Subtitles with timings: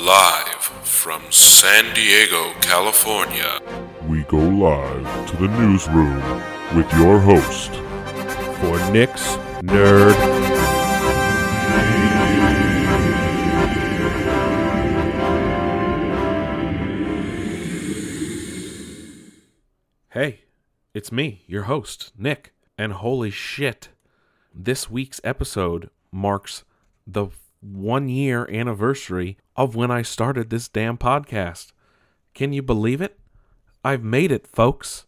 [0.00, 3.60] Live from San Diego, California.
[4.08, 6.22] We go live to the newsroom
[6.74, 7.70] with your host,
[8.60, 10.14] for Nick's Nerd.
[20.08, 20.44] Hey,
[20.94, 22.54] it's me, your host, Nick.
[22.78, 23.90] And holy shit,
[24.54, 26.64] this week's episode marks
[27.06, 27.28] the
[27.60, 31.72] one year anniversary of when I started this damn podcast.
[32.34, 33.18] Can you believe it?
[33.84, 35.06] I've made it, folks.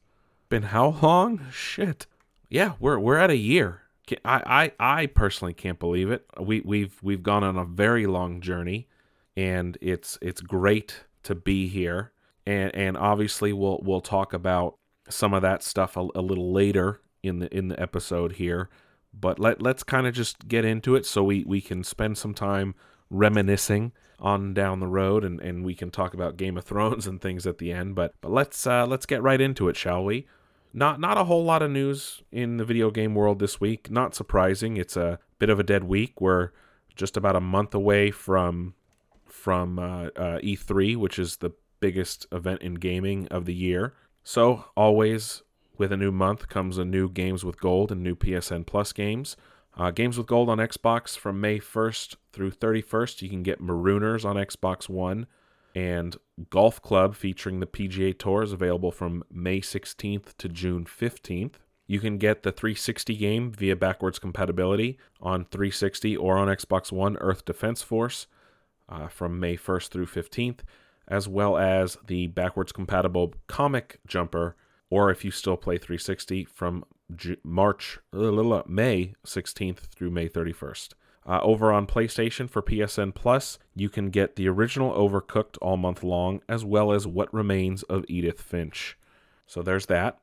[0.48, 1.46] Been how long?
[1.52, 2.06] Shit.
[2.48, 3.82] Yeah, we're we're at a year.
[4.24, 6.26] I, I I personally can't believe it.
[6.38, 8.88] We we've we've gone on a very long journey,
[9.36, 12.12] and it's it's great to be here.
[12.46, 14.76] And and obviously we'll we'll talk about
[15.08, 18.68] some of that stuff a, a little later in the in the episode here.
[19.18, 22.34] But let let's kind of just get into it so we we can spend some
[22.34, 22.74] time
[23.10, 27.20] reminiscing on down the road and, and we can talk about Game of Thrones and
[27.20, 27.94] things at the end.
[27.94, 30.26] But but let's uh, let's get right into it, shall we?
[30.72, 33.90] Not not a whole lot of news in the video game world this week.
[33.90, 34.76] Not surprising.
[34.76, 36.20] It's a bit of a dead week.
[36.20, 36.50] We're
[36.94, 38.74] just about a month away from
[39.26, 43.92] from uh, uh, E3, which is the biggest event in gaming of the year.
[44.22, 45.42] So always
[45.78, 49.36] with a new month comes a new Games with Gold and new PSN Plus games.
[49.76, 53.22] Uh, games with Gold on Xbox from May 1st through 31st.
[53.22, 55.26] You can get Marooners on Xbox One
[55.74, 56.16] and
[56.50, 61.54] Golf Club featuring the PGA Tour is available from May 16th to June 15th.
[61.86, 67.16] You can get the 360 game via backwards compatibility on 360 or on Xbox One
[67.18, 68.26] Earth Defense Force
[68.88, 70.60] uh, from May 1st through 15th,
[71.08, 74.56] as well as the backwards compatible Comic Jumper,
[74.92, 76.84] or if you still play 360 from
[77.42, 80.90] March, uh, May 16th through May 31st.
[81.26, 86.02] Uh, over on PlayStation for PSN Plus, you can get the original Overcooked all month
[86.02, 88.98] long, as well as What Remains of Edith Finch.
[89.46, 90.18] So there's that.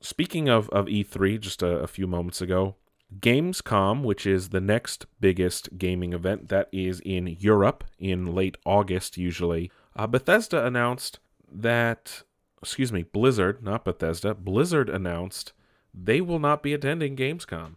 [0.00, 2.76] Speaking of, of E3, just a, a few moments ago,
[3.20, 9.18] Gamescom, which is the next biggest gaming event that is in Europe in late August,
[9.18, 11.18] usually, uh, Bethesda announced
[11.52, 12.22] that,
[12.62, 15.52] excuse me, Blizzard, not Bethesda, Blizzard announced
[15.94, 17.76] they will not be attending Gamescom,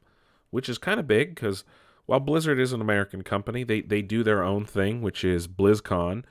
[0.50, 1.64] which is kind of big because
[2.06, 6.24] while Blizzard is an American company, they, they do their own thing, which is BlizzCon,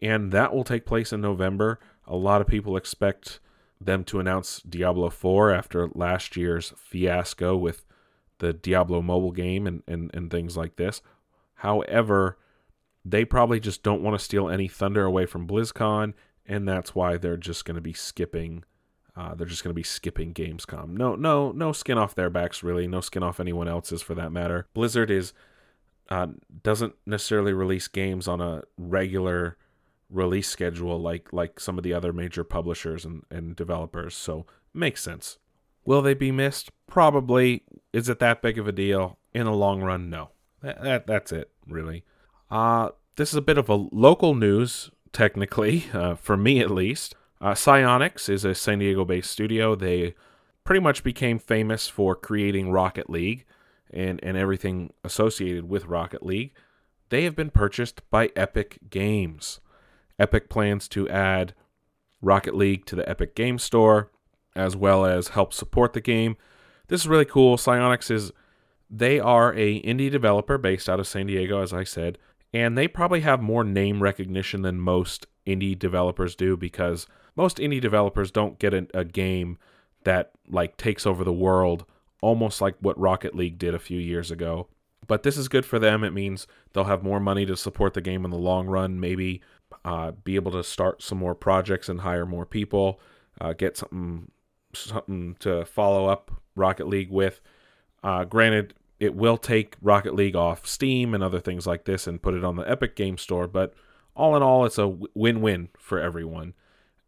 [0.00, 1.80] and that will take place in November.
[2.06, 3.40] A lot of people expect
[3.80, 7.84] them to announce Diablo 4 after last year's fiasco with
[8.38, 11.02] the Diablo mobile game and, and, and things like this.
[11.56, 12.38] However,
[13.04, 16.14] they probably just don't want to steal any thunder away from BlizzCon,
[16.48, 18.64] and that's why they're just going to be skipping
[19.16, 20.90] uh, they're just going to be skipping Gamescom.
[20.90, 22.86] No, no, no skin off their backs, really.
[22.86, 24.66] No skin off anyone else's, for that matter.
[24.74, 25.32] Blizzard is
[26.10, 26.28] uh,
[26.62, 29.56] doesn't necessarily release games on a regular
[30.08, 34.14] release schedule like like some of the other major publishers and, and developers.
[34.14, 35.38] So makes sense.
[35.84, 36.70] Will they be missed?
[36.86, 37.62] Probably.
[37.92, 39.18] Is it that big of a deal?
[39.32, 40.30] In the long run, no.
[40.62, 42.04] That, that that's it, really.
[42.50, 47.14] Uh, this is a bit of a local news, technically, uh, for me at least.
[47.40, 49.74] Uh, is a San Diego based studio.
[49.74, 50.14] They
[50.62, 53.46] pretty much became famous for creating Rocket League
[53.90, 56.52] and, and everything associated with Rocket League.
[57.08, 59.60] They have been purchased by Epic Games.
[60.18, 61.54] Epic plans to add
[62.20, 64.10] Rocket League to the Epic Game Store
[64.54, 66.36] as well as help support the game.
[66.88, 67.56] This is really cool.
[67.56, 68.32] Psyonix is
[68.90, 72.18] they are a indie developer based out of San Diego as I said,
[72.56, 77.06] and they probably have more name recognition than most indie developers do because
[77.36, 79.58] most indie developers don't get a, a game
[80.04, 81.84] that like takes over the world
[82.22, 84.68] almost like what Rocket League did a few years ago.
[85.06, 86.02] But this is good for them.
[86.02, 88.98] It means they'll have more money to support the game in the long run.
[88.98, 89.42] Maybe
[89.84, 93.00] uh, be able to start some more projects and hire more people.
[93.38, 94.30] Uh, get something
[94.72, 97.42] something to follow up Rocket League with.
[98.02, 102.22] Uh, granted, it will take Rocket League off Steam and other things like this and
[102.22, 103.46] put it on the Epic Game Store.
[103.46, 103.74] But
[104.14, 106.54] all in all, it's a win-win for everyone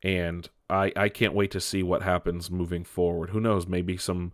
[0.03, 3.31] and I I can't wait to see what happens moving forward.
[3.31, 3.67] Who knows?
[3.67, 4.33] Maybe some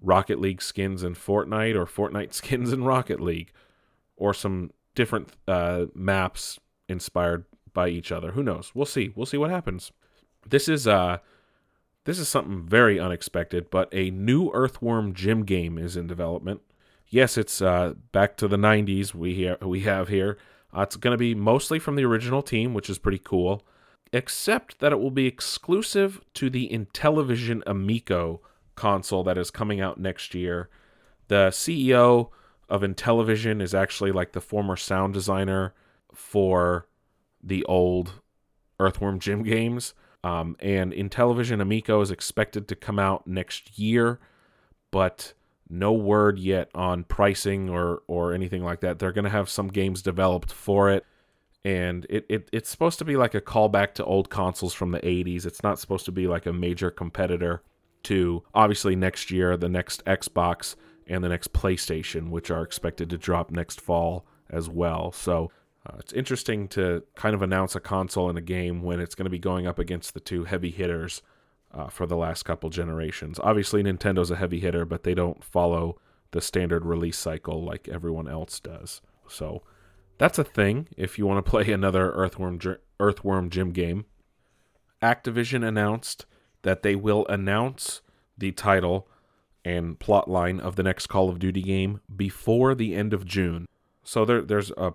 [0.00, 3.52] Rocket League skins in Fortnite or Fortnite skins in Rocket League,
[4.16, 6.58] or some different uh, maps
[6.88, 8.32] inspired by each other.
[8.32, 8.72] Who knows?
[8.74, 9.12] We'll see.
[9.14, 9.92] We'll see what happens.
[10.48, 11.18] This is uh
[12.04, 16.62] this is something very unexpected, but a new Earthworm Jim game is in development.
[17.10, 20.38] Yes, it's uh, back to the 90s we ha- we have here.
[20.74, 23.64] Uh, it's going to be mostly from the original team, which is pretty cool
[24.12, 28.40] except that it will be exclusive to the Intellivision Amico
[28.74, 30.68] console that is coming out next year.
[31.28, 32.30] The CEO
[32.68, 35.74] of Intellivision is actually like the former sound designer
[36.12, 36.88] for
[37.42, 38.14] the old
[38.78, 39.94] Earthworm Jim games.
[40.22, 44.18] Um, and Intellivision Amico is expected to come out next year,
[44.90, 45.34] but
[45.70, 48.98] no word yet on pricing or or anything like that.
[48.98, 51.04] They're going to have some games developed for it,
[51.64, 55.00] and it, it it's supposed to be like a callback to old consoles from the
[55.00, 55.46] 80s.
[55.46, 57.62] It's not supposed to be like a major competitor
[58.04, 60.74] to obviously next year the next Xbox
[61.06, 65.12] and the next PlayStation, which are expected to drop next fall as well.
[65.12, 65.50] So
[65.86, 69.24] uh, it's interesting to kind of announce a console in a game when it's going
[69.24, 71.22] to be going up against the two heavy hitters
[71.72, 73.38] uh, for the last couple generations.
[73.42, 76.00] Obviously, Nintendo's a heavy hitter, but they don't follow
[76.32, 79.00] the standard release cycle like everyone else does.
[79.28, 79.62] So
[80.18, 82.58] that's a thing if you want to play another Earthworm
[82.98, 84.06] Earthworm Jim game.
[85.02, 86.26] Activision announced
[86.62, 88.02] that they will announce
[88.36, 89.08] the title
[89.64, 93.66] and plotline of the next Call of Duty game before the end of June.
[94.02, 94.92] So there, there's a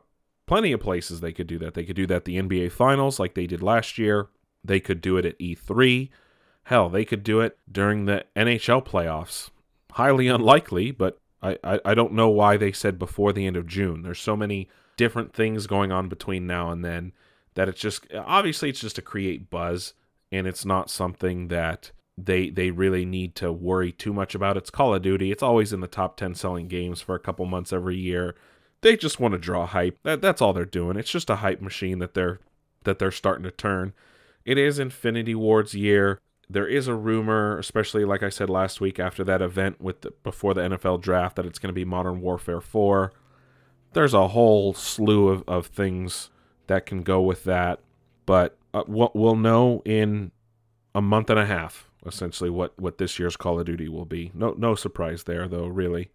[0.47, 1.73] plenty of places they could do that.
[1.73, 4.29] They could do that the NBA Finals like they did last year.
[4.63, 6.09] They could do it at E3.
[6.65, 9.49] Hell, they could do it during the NHL playoffs.
[9.91, 13.67] Highly unlikely, but I, I, I don't know why they said before the end of
[13.67, 14.01] June.
[14.01, 14.67] There's so many
[14.97, 17.13] different things going on between now and then
[17.53, 19.93] that it's just obviously it's just to create buzz
[20.31, 24.57] and it's not something that they they really need to worry too much about.
[24.57, 25.31] It's Call of Duty.
[25.31, 28.35] It's always in the top 10 selling games for a couple months every year.
[28.81, 29.99] They just want to draw hype.
[30.03, 30.97] That, that's all they're doing.
[30.97, 32.39] It's just a hype machine that they're
[32.83, 33.93] that they're starting to turn.
[34.45, 36.19] It is Infinity Ward's year.
[36.49, 40.11] There is a rumor, especially like I said last week after that event with the,
[40.23, 43.11] before the NFL draft, that it's going to be Modern Warfare 4.
[43.93, 46.29] There's a whole slew of, of things
[46.67, 47.79] that can go with that,
[48.25, 50.31] but uh, we'll, we'll know in
[50.93, 54.31] a month and a half essentially what, what this year's Call of Duty will be.
[54.33, 56.09] No no surprise there though, really.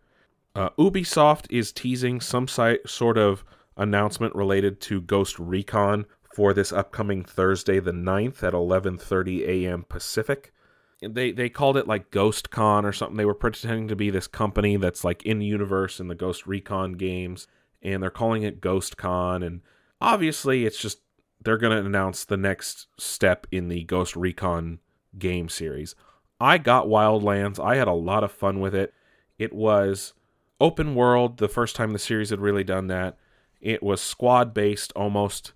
[0.54, 3.44] Uh, Ubisoft is teasing some site, sort of
[3.76, 9.84] announcement related to Ghost Recon for this upcoming Thursday the 9th at 11:30 a.m.
[9.88, 10.52] Pacific.
[11.00, 13.16] They they called it like Ghost Con or something.
[13.16, 16.92] They were pretending to be this company that's like in universe in the Ghost Recon
[16.92, 17.46] games
[17.82, 19.62] and they're calling it Ghost Con and
[20.00, 21.00] obviously it's just
[21.42, 24.78] they're going to announce the next step in the Ghost Recon
[25.18, 25.94] game series.
[26.40, 27.62] I got Wildlands.
[27.62, 28.94] I had a lot of fun with it.
[29.38, 30.12] It was
[30.60, 33.16] open world the first time the series had really done that.
[33.60, 35.52] It was squad based almost,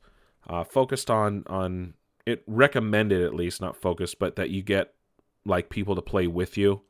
[0.48, 1.94] uh, focused on on
[2.26, 4.94] it recommended at least not focused, but that you get
[5.44, 6.82] like people to play with you.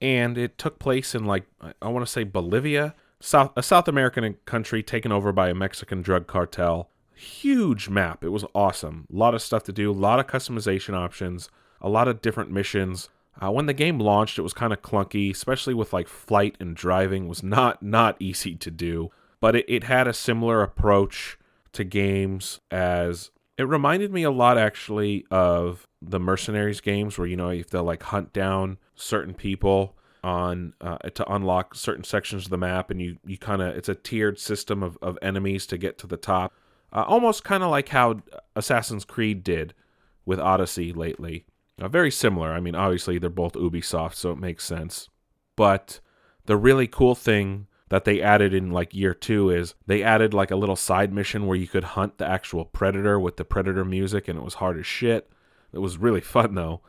[0.00, 1.44] And it took place in like
[1.82, 6.02] I want to say Bolivia, South a South American country taken over by a Mexican
[6.02, 6.90] drug cartel.
[7.14, 8.22] Huge map.
[8.22, 9.06] It was awesome.
[9.12, 11.50] A lot of stuff to do, a lot of customization options,
[11.80, 13.08] a lot of different missions.
[13.40, 16.76] Uh, when the game launched, it was kind of clunky, especially with like flight and
[16.76, 19.10] driving was not not easy to do.
[19.40, 21.38] But it, it had a similar approach
[21.78, 27.36] to games as it reminded me a lot actually of the mercenaries games where you
[27.36, 32.44] know you have to like hunt down certain people on uh, to unlock certain sections
[32.44, 35.66] of the map and you you kind of it's a tiered system of, of enemies
[35.66, 36.52] to get to the top
[36.92, 38.20] uh, almost kind of like how
[38.54, 39.74] assassin's creed did
[40.26, 41.46] with odyssey lately
[41.80, 42.52] uh, very similar.
[42.52, 45.08] I mean, obviously they're both Ubisoft, so it makes sense.
[45.56, 46.00] But
[46.46, 50.50] the really cool thing that they added in like year two is they added like
[50.50, 54.28] a little side mission where you could hunt the actual predator with the predator music,
[54.28, 55.30] and it was hard as shit.
[55.72, 56.80] It was really fun though.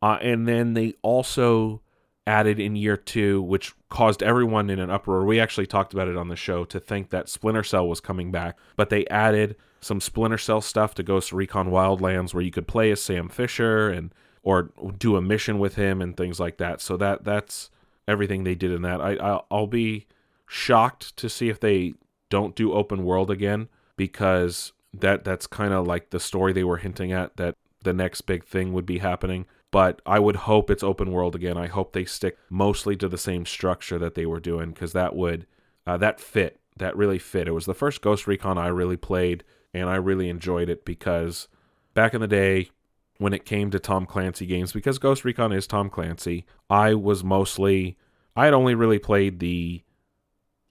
[0.00, 1.80] Uh, and then they also
[2.26, 5.24] added in year two, which caused everyone in an uproar.
[5.24, 8.30] We actually talked about it on the show to think that Splinter Cell was coming
[8.30, 12.68] back, but they added some Splinter Cell stuff to Ghost Recon Wildlands where you could
[12.68, 16.80] play as Sam Fisher and or do a mission with him and things like that.
[16.80, 17.70] So that that's
[18.08, 19.00] everything they did in that.
[19.00, 20.06] I I'll, I'll be
[20.52, 21.94] shocked to see if they
[22.28, 26.76] don't do open world again because that that's kind of like the story they were
[26.76, 27.54] hinting at that
[27.84, 29.46] the next big thing would be happening.
[29.70, 31.56] But I would hope it's open world again.
[31.56, 35.16] I hope they stick mostly to the same structure that they were doing because that
[35.16, 35.46] would
[35.86, 36.60] uh, that fit.
[36.76, 37.48] That really fit.
[37.48, 41.48] It was the first Ghost Recon I really played and I really enjoyed it because
[41.94, 42.68] back in the day
[43.16, 47.24] when it came to Tom Clancy games, because Ghost Recon is Tom Clancy, I was
[47.24, 47.96] mostly
[48.36, 49.82] I had only really played the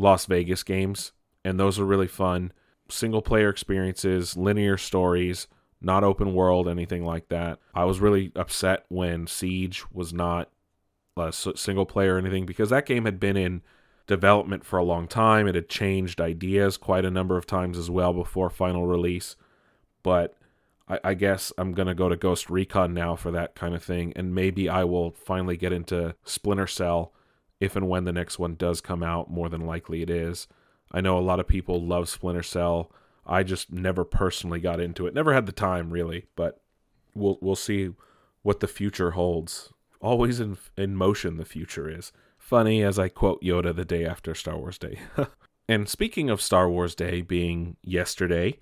[0.02, 1.12] Las Vegas games,
[1.46, 2.52] and those were really fun.
[2.90, 5.48] Single player experiences, linear stories,
[5.80, 7.60] not open world, anything like that.
[7.74, 10.50] I was really upset when Siege was not
[11.18, 13.62] a single player or anything because that game had been in
[14.08, 15.48] development for a long time.
[15.48, 19.36] It had changed ideas quite a number of times as well before final release.
[20.04, 20.36] But
[20.88, 23.84] I, I guess I'm going to go to Ghost Recon now for that kind of
[23.84, 24.14] thing.
[24.16, 27.14] And maybe I will finally get into Splinter Cell
[27.62, 29.32] if and when the next one does come out.
[29.32, 30.48] More than likely it is.
[30.92, 32.92] I know a lot of people love Splinter Cell.
[33.26, 35.14] I just never personally got into it.
[35.14, 36.62] Never had the time really, but
[37.14, 37.92] we'll we'll see
[38.42, 39.72] what the future holds.
[40.02, 42.12] Always in in motion the future is.
[42.38, 45.00] Funny as I quote Yoda the day after Star Wars Day.
[45.70, 48.60] and speaking of Star Wars Day being yesterday,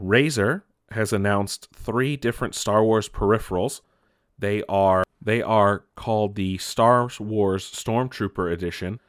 [0.00, 0.62] Razer
[0.92, 3.80] has announced three different Star Wars peripherals.
[4.38, 9.00] They are they are called the Star Wars Stormtrooper Edition,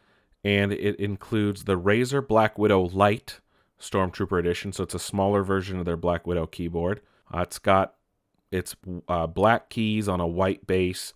[0.44, 3.40] and it includes the Razer Black Widow Lite
[3.80, 4.74] Stormtrooper Edition.
[4.74, 7.02] So it's a smaller version of their Black Widow keyboard.
[7.32, 7.94] Uh, it's got
[8.52, 8.76] its
[9.08, 11.14] uh, black keys on a white base.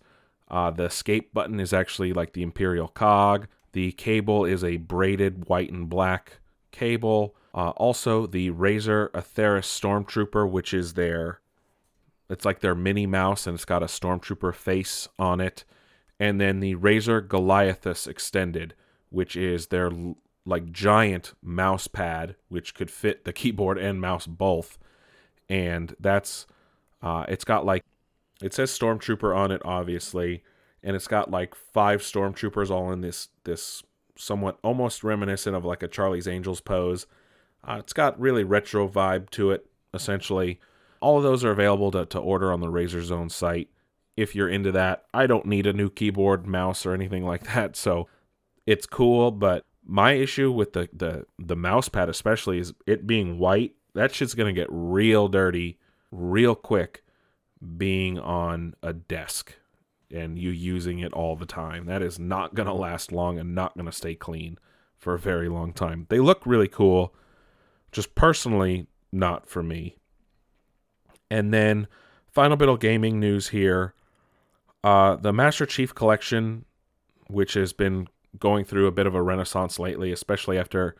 [0.48, 3.48] Uh, the escape button is actually like the Imperial cog.
[3.72, 6.38] The cable is a braided white and black
[6.70, 7.34] cable.
[7.52, 11.40] Uh, also, the Razer Atheris Stormtrooper, which is their,
[12.32, 15.64] it's like their Minnie Mouse, and it's got a Stormtrooper face on it.
[16.18, 18.74] And then the Razer Goliathus Extended,
[19.10, 19.90] which is their
[20.44, 24.78] like giant mouse pad, which could fit the keyboard and mouse both.
[25.48, 26.46] And that's,
[27.02, 27.84] uh, it's got like,
[28.42, 30.42] it says Stormtrooper on it, obviously,
[30.82, 33.84] and it's got like five Stormtroopers all in this this
[34.16, 37.06] somewhat almost reminiscent of like a Charlie's Angels pose
[37.64, 40.60] uh, it's got really retro vibe to it, essentially.
[41.02, 43.68] All of those are available to, to order on the Razer Zone site.
[44.16, 47.76] If you're into that, I don't need a new keyboard, mouse, or anything like that,
[47.84, 48.08] so
[48.66, 49.30] it's cool.
[49.30, 53.74] But my issue with the the the mouse pad, especially, is it being white.
[53.94, 55.78] That shit's gonna get real dirty,
[56.10, 57.04] real quick,
[57.76, 59.54] being on a desk
[60.10, 61.86] and you using it all the time.
[61.86, 64.58] That is not gonna last long and not gonna stay clean
[64.98, 66.06] for a very long time.
[66.08, 67.14] They look really cool
[67.90, 69.96] just personally, not for me.
[71.32, 71.88] And then,
[72.30, 73.94] final bit of gaming news here.
[74.84, 76.66] Uh, the Master Chief Collection,
[77.28, 78.06] which has been
[78.38, 80.94] going through a bit of a renaissance lately, especially after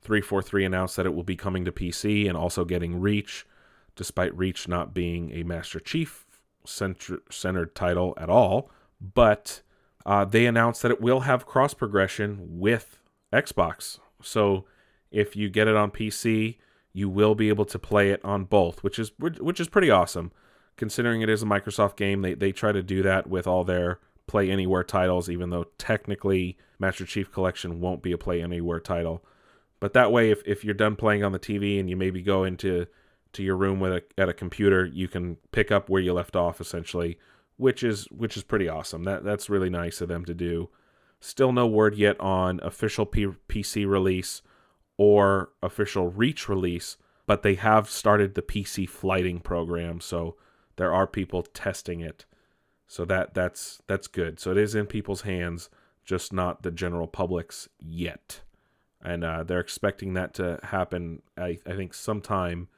[0.00, 3.46] 343 announced that it will be coming to PC and also getting Reach,
[3.94, 6.26] despite Reach not being a Master Chief
[6.64, 8.68] centered title at all.
[9.00, 9.62] But
[10.04, 12.98] uh, they announced that it will have cross progression with
[13.32, 14.00] Xbox.
[14.20, 14.64] So
[15.12, 16.56] if you get it on PC,
[16.96, 20.32] you will be able to play it on both, which is which is pretty awesome.
[20.78, 24.00] Considering it is a Microsoft game, they they try to do that with all their
[24.26, 29.22] play anywhere titles, even though technically Master Chief Collection won't be a play anywhere title.
[29.78, 32.44] But that way, if, if you're done playing on the TV and you maybe go
[32.44, 32.86] into
[33.34, 36.34] to your room with a, at a computer, you can pick up where you left
[36.34, 37.18] off essentially,
[37.58, 39.04] which is which is pretty awesome.
[39.04, 40.70] That that's really nice of them to do.
[41.20, 44.40] Still no word yet on official P- PC release
[44.98, 50.36] or official Reach release, but they have started the PC flighting program, so
[50.76, 52.24] there are people testing it.
[52.86, 54.38] So that that's that's good.
[54.38, 55.68] So it is in people's hands,
[56.04, 58.40] just not the general public's yet.
[59.02, 62.68] And uh, they're expecting that to happen, I, I think, sometime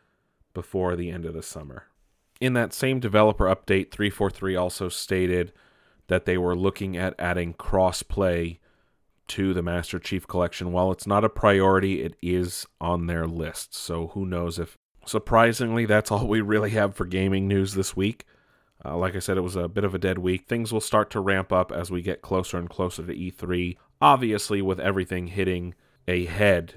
[0.52, 1.84] before the end of the summer.
[2.40, 5.52] In that same developer update, 343 also stated
[6.08, 8.58] that they were looking at adding crossplay
[9.28, 10.72] to the Master Chief Collection.
[10.72, 13.74] While it's not a priority, it is on their list.
[13.74, 14.76] So who knows if.
[15.06, 18.26] Surprisingly, that's all we really have for gaming news this week.
[18.84, 20.46] Uh, like I said, it was a bit of a dead week.
[20.46, 23.76] Things will start to ramp up as we get closer and closer to E3.
[24.00, 25.74] Obviously, with everything hitting
[26.06, 26.74] a head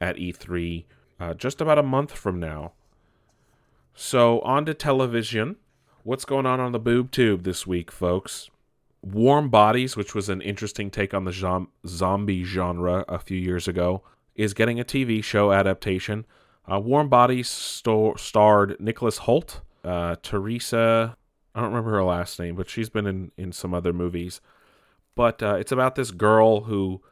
[0.00, 0.84] at E3
[1.20, 2.72] uh, just about a month from now.
[3.94, 5.56] So, on to television.
[6.02, 8.48] What's going on on the boob tube this week, folks?
[9.02, 14.02] Warm Bodies, which was an interesting take on the zombie genre a few years ago,
[14.34, 16.26] is getting a TV show adaptation.
[16.70, 21.16] Uh, Warm Bodies sto- starred Nicholas Hoult, uh, Teresa.
[21.54, 24.40] I don't remember her last name, but she's been in, in some other movies.
[25.14, 27.02] But uh, it's about this girl who,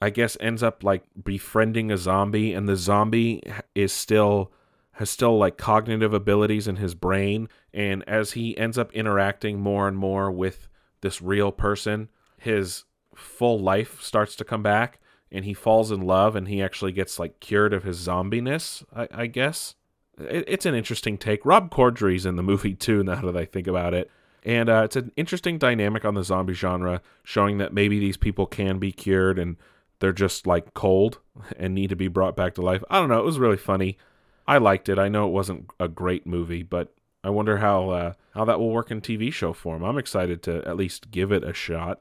[0.00, 3.42] I guess, ends up like befriending a zombie, and the zombie
[3.74, 4.52] is still
[4.96, 9.88] has still like cognitive abilities in his brain, and as he ends up interacting more
[9.88, 10.68] and more with
[11.02, 14.98] this real person, his full life starts to come back
[15.30, 19.08] and he falls in love and he actually gets like cured of his zombiness, I,
[19.12, 19.74] I guess.
[20.18, 21.44] It, it's an interesting take.
[21.44, 24.10] Rob Corddry's in the movie too, now that I think about it.
[24.44, 28.46] And uh, it's an interesting dynamic on the zombie genre, showing that maybe these people
[28.46, 29.56] can be cured and
[30.00, 31.20] they're just like cold
[31.56, 32.82] and need to be brought back to life.
[32.90, 33.20] I don't know.
[33.20, 33.98] It was really funny.
[34.46, 34.98] I liked it.
[34.98, 36.92] I know it wasn't a great movie, but
[37.24, 39.82] I wonder how uh, how that will work in TV show form.
[39.82, 42.00] I'm excited to at least give it a shot.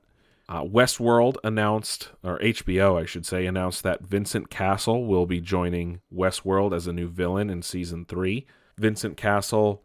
[0.50, 6.02] Uh, Westworld announced, or HBO, I should say, announced that Vincent Cassel will be joining
[6.14, 8.46] Westworld as a new villain in season three.
[8.78, 9.82] Vincent Cassel,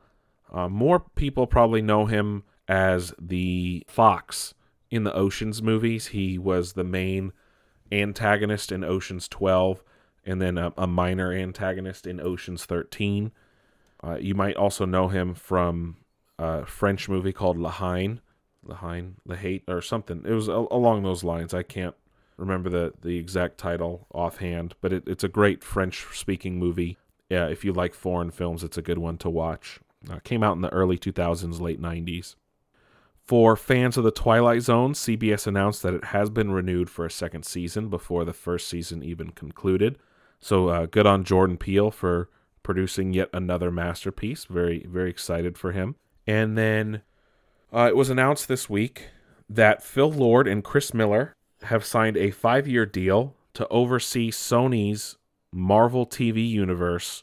[0.53, 4.55] uh, more people probably know him as the Fox
[4.91, 6.09] in the Oceans movies.
[6.09, 7.33] He was the main
[7.93, 9.85] antagonist in Oceans 12
[10.25, 13.31] and then a, a minor antagonist in Ocean's 13.
[14.03, 15.97] Uh, you might also know him from
[16.39, 18.21] a French movie called La Haine,
[18.65, 20.23] La Haine, La Hate, or something.
[20.27, 21.55] It was a- along those lines.
[21.55, 21.95] I can't
[22.37, 26.99] remember the, the exact title offhand, but it, it's a great French speaking movie.
[27.31, 29.81] Yeah, if you like foreign films, it's a good one to watch.
[30.09, 32.37] Uh, came out in the early 2000s, late 90s.
[33.25, 37.11] For fans of The Twilight Zone, CBS announced that it has been renewed for a
[37.11, 39.99] second season before the first season even concluded.
[40.39, 42.29] So uh, good on Jordan Peele for
[42.67, 44.45] producing yet another masterpiece.
[44.47, 45.95] Very, very excited for him.
[46.27, 47.03] And then
[47.73, 49.11] uh, it was announced this week
[49.49, 51.33] that Phil Lord and Chris Miller
[51.63, 55.17] have signed a five year deal to oversee Sony's
[55.53, 57.23] Marvel TV universe.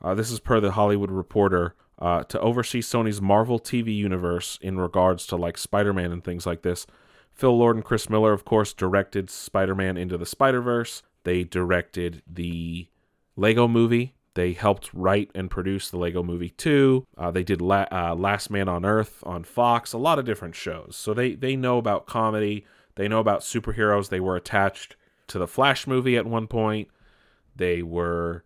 [0.00, 1.74] Uh, this is per the Hollywood Reporter.
[1.98, 6.46] Uh, to oversee Sony's Marvel TV universe in regards to like Spider Man and things
[6.46, 6.86] like this.
[7.30, 11.02] Phil Lord and Chris Miller, of course, directed Spider Man Into the Spider Verse.
[11.24, 12.88] They directed the
[13.36, 14.14] Lego movie.
[14.34, 17.06] They helped write and produce the Lego movie 2.
[17.18, 20.54] Uh, they did La- uh, Last Man on Earth on Fox, a lot of different
[20.54, 20.96] shows.
[20.96, 22.64] So they, they know about comedy.
[22.94, 24.08] They know about superheroes.
[24.08, 24.96] They were attached
[25.28, 26.88] to the Flash movie at one point.
[27.56, 28.44] They were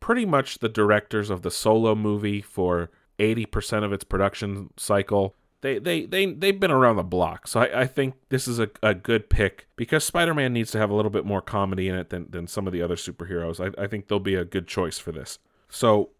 [0.00, 5.34] pretty much the directors of the solo movie for 80% of its production cycle.
[5.62, 7.48] They, they, they, they've been around the block.
[7.48, 10.78] So I, I think this is a, a good pick because Spider Man needs to
[10.78, 13.60] have a little bit more comedy in it than, than some of the other superheroes.
[13.60, 15.38] I, I think they'll be a good choice for this.
[15.68, 16.10] So,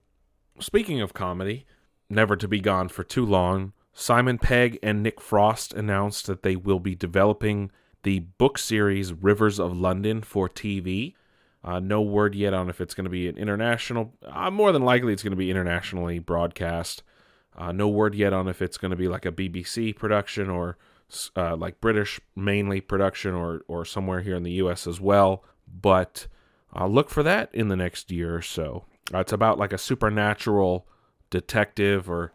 [0.58, 1.66] speaking of comedy,
[2.08, 6.56] never to be gone for too long, Simon Pegg and Nick Frost announced that they
[6.56, 7.70] will be developing
[8.02, 11.14] the book series Rivers of London for TV.
[11.64, 14.14] Uh, no word yet on if it's going to be an international.
[14.24, 17.02] Uh, more than likely, it's going to be internationally broadcast.
[17.56, 20.76] Uh, no word yet on if it's going to be like a BBC production or
[21.36, 24.86] uh, like British mainly production or or somewhere here in the U.S.
[24.86, 25.44] as well.
[25.66, 26.26] But
[26.74, 28.84] uh, look for that in the next year or so.
[29.14, 30.86] Uh, it's about like a supernatural
[31.30, 32.32] detective or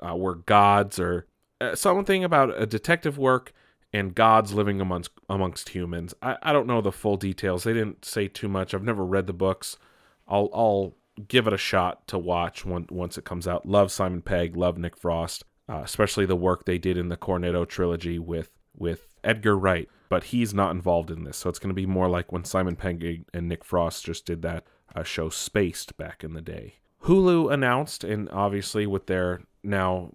[0.00, 1.26] uh, where gods or
[1.60, 3.52] uh, something about a detective work
[3.92, 6.14] and gods living amongst amongst humans.
[6.20, 7.64] I, I don't know the full details.
[7.64, 8.74] They didn't say too much.
[8.74, 9.78] I've never read the books.
[10.26, 10.96] I'll I'll
[11.28, 13.66] give it a shot to watch when, once it comes out.
[13.66, 17.66] Love Simon Pegg, love Nick Frost, uh, especially the work they did in the Cornetto
[17.68, 19.88] trilogy with with Edgar Wright.
[20.08, 22.76] But he's not involved in this, so it's going to be more like when Simon
[22.76, 26.74] Pegg and Nick Frost just did that uh, show Spaced back in the day.
[27.04, 30.10] Hulu announced, and obviously with their now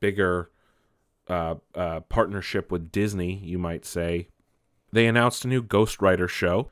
[0.00, 0.50] bigger
[1.28, 4.28] uh, uh, partnership with Disney, you might say,
[4.92, 6.70] they announced a new Ghost Rider show.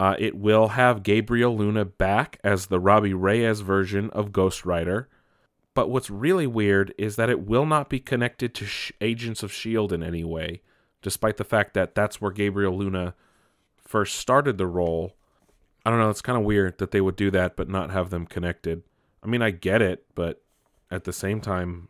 [0.00, 5.08] Uh, it will have Gabriel Luna back as the Robbie Reyes version of Ghost Rider.
[5.74, 9.50] But what's really weird is that it will not be connected to Sh- Agents of
[9.50, 9.94] S.H.I.E.L.D.
[9.94, 10.62] in any way,
[11.02, 13.14] despite the fact that that's where Gabriel Luna
[13.76, 15.14] first started the role.
[15.84, 18.10] I don't know, it's kind of weird that they would do that but not have
[18.10, 18.82] them connected.
[19.22, 20.42] I mean, I get it, but
[20.90, 21.88] at the same time,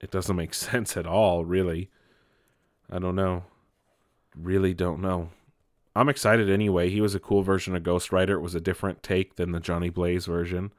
[0.00, 1.90] it doesn't make sense at all, really.
[2.90, 3.44] I don't know.
[4.36, 5.30] Really don't know.
[5.94, 6.88] I'm excited anyway.
[6.88, 8.34] He was a cool version of Ghost Rider.
[8.34, 10.72] It was a different take than the Johnny Blaze version.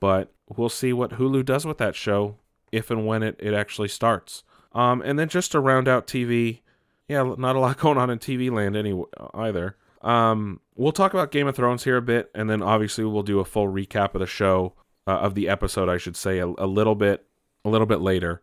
[0.00, 2.36] But we'll see what Hulu does with that show
[2.70, 4.44] if and when it, it actually starts.
[4.72, 6.60] Um, and then just to round out TV,
[7.08, 9.76] yeah, not a lot going on in TV land anyway either.
[10.02, 13.40] Um, we'll talk about Game of Thrones here a bit, and then obviously we'll do
[13.40, 14.74] a full recap of the show,
[15.06, 17.24] uh, of the episode, I should say, a, a little bit,
[17.64, 18.42] a little bit later.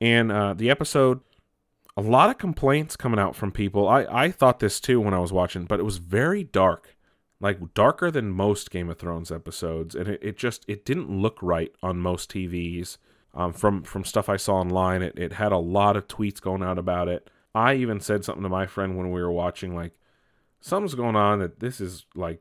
[0.00, 1.20] And uh, the episode,
[1.96, 3.88] a lot of complaints coming out from people.
[3.88, 6.96] I I thought this too when I was watching, but it was very dark,
[7.40, 11.38] like darker than most Game of Thrones episodes, and it, it just it didn't look
[11.42, 12.98] right on most TVs.
[13.34, 16.62] Um, from from stuff I saw online, it it had a lot of tweets going
[16.62, 17.30] out about it.
[17.54, 19.92] I even said something to my friend when we were watching, like
[20.60, 22.40] something's going on that this is like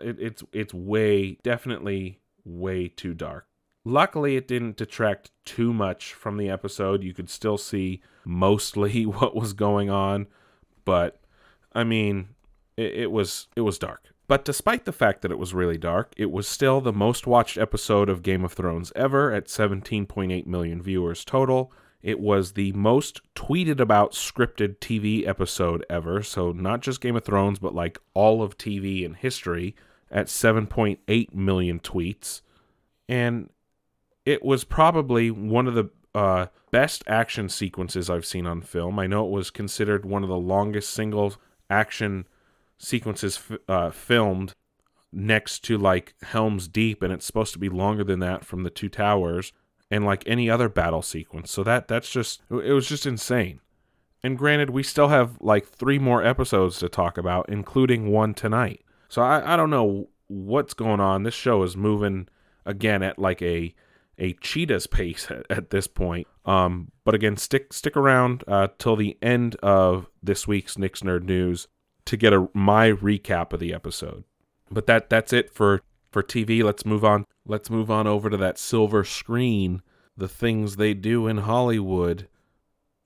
[0.00, 3.46] it, it's it's way definitely way too dark.
[3.88, 7.04] Luckily, it didn't detract too much from the episode.
[7.04, 10.26] You could still see mostly what was going on,
[10.84, 11.20] but
[11.72, 12.30] I mean,
[12.76, 14.08] it, it was it was dark.
[14.26, 17.56] But despite the fact that it was really dark, it was still the most watched
[17.56, 21.70] episode of Game of Thrones ever at 17.8 million viewers total.
[22.02, 27.24] It was the most tweeted about scripted TV episode ever, so not just Game of
[27.24, 29.76] Thrones, but like all of TV in history
[30.10, 32.40] at 7.8 million tweets.
[33.08, 33.50] And
[34.26, 38.98] it was probably one of the uh, best action sequences I've seen on film.
[38.98, 41.34] I know it was considered one of the longest single
[41.70, 42.26] action
[42.78, 44.54] sequences f- uh, filmed
[45.12, 48.70] next to like Helm's Deep, and it's supposed to be longer than that from the
[48.70, 49.52] Two Towers
[49.90, 51.50] and like any other battle sequence.
[51.50, 53.60] So that that's just it was just insane.
[54.22, 58.82] And granted, we still have like three more episodes to talk about, including one tonight.
[59.08, 61.22] So I, I don't know what's going on.
[61.22, 62.26] This show is moving
[62.64, 63.72] again at like a
[64.18, 66.26] a cheetah's pace at, at this point.
[66.44, 71.24] Um, but again, stick stick around uh, till the end of this week's Nick's Nerd
[71.24, 71.68] News
[72.06, 74.24] to get a my recap of the episode.
[74.70, 76.62] But that that's it for for TV.
[76.62, 77.26] Let's move on.
[77.44, 79.82] Let's move on over to that silver screen.
[80.16, 82.28] The things they do in Hollywood,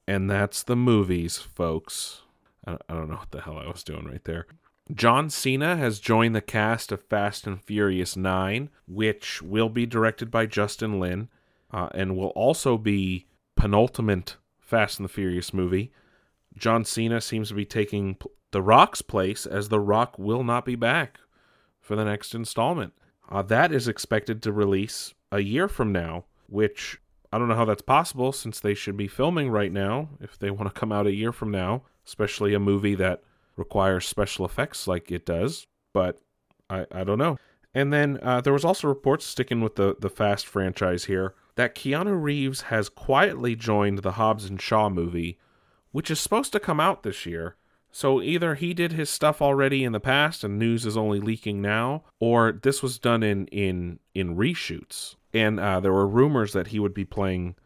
[0.07, 2.23] and that's the movies, folks.
[2.65, 4.47] I don't know what the hell I was doing right there.
[4.95, 10.31] John Cena has joined the cast of Fast and Furious 9, which will be directed
[10.31, 11.29] by Justin Lin
[11.71, 13.27] uh, and will also be
[13.57, 15.93] penultimate Fast and the Furious movie.
[16.57, 18.17] John Cena seems to be taking
[18.51, 21.21] The Rock's place as The Rock will not be back
[21.81, 22.93] for the next installment.
[23.29, 27.01] Uh, that is expected to release a year from now, which
[27.33, 30.51] I don't know how that's possible since they should be filming right now if they
[30.51, 33.23] want to come out a year from now, especially a movie that
[33.61, 35.69] requires special effects like it does.
[35.93, 36.19] But
[36.69, 37.37] I, I don't know.
[37.73, 41.77] And then uh, there was also reports sticking with the, the Fast franchise here that
[41.77, 45.39] Keanu Reeves has quietly joined the Hobbs and Shaw movie,
[45.93, 47.57] which is supposed to come out this year.
[47.93, 51.61] So either he did his stuff already in the past and news is only leaking
[51.61, 55.17] now, or this was done in in in reshoots.
[55.33, 57.57] And uh, there were rumors that he would be playing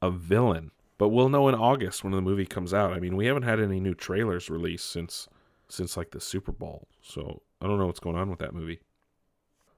[0.00, 2.92] a villain, but we'll know in August when the movie comes out.
[2.92, 5.28] I mean, we haven't had any new trailers released since
[5.68, 8.80] since like the Super Bowl, so I don't know what's going on with that movie.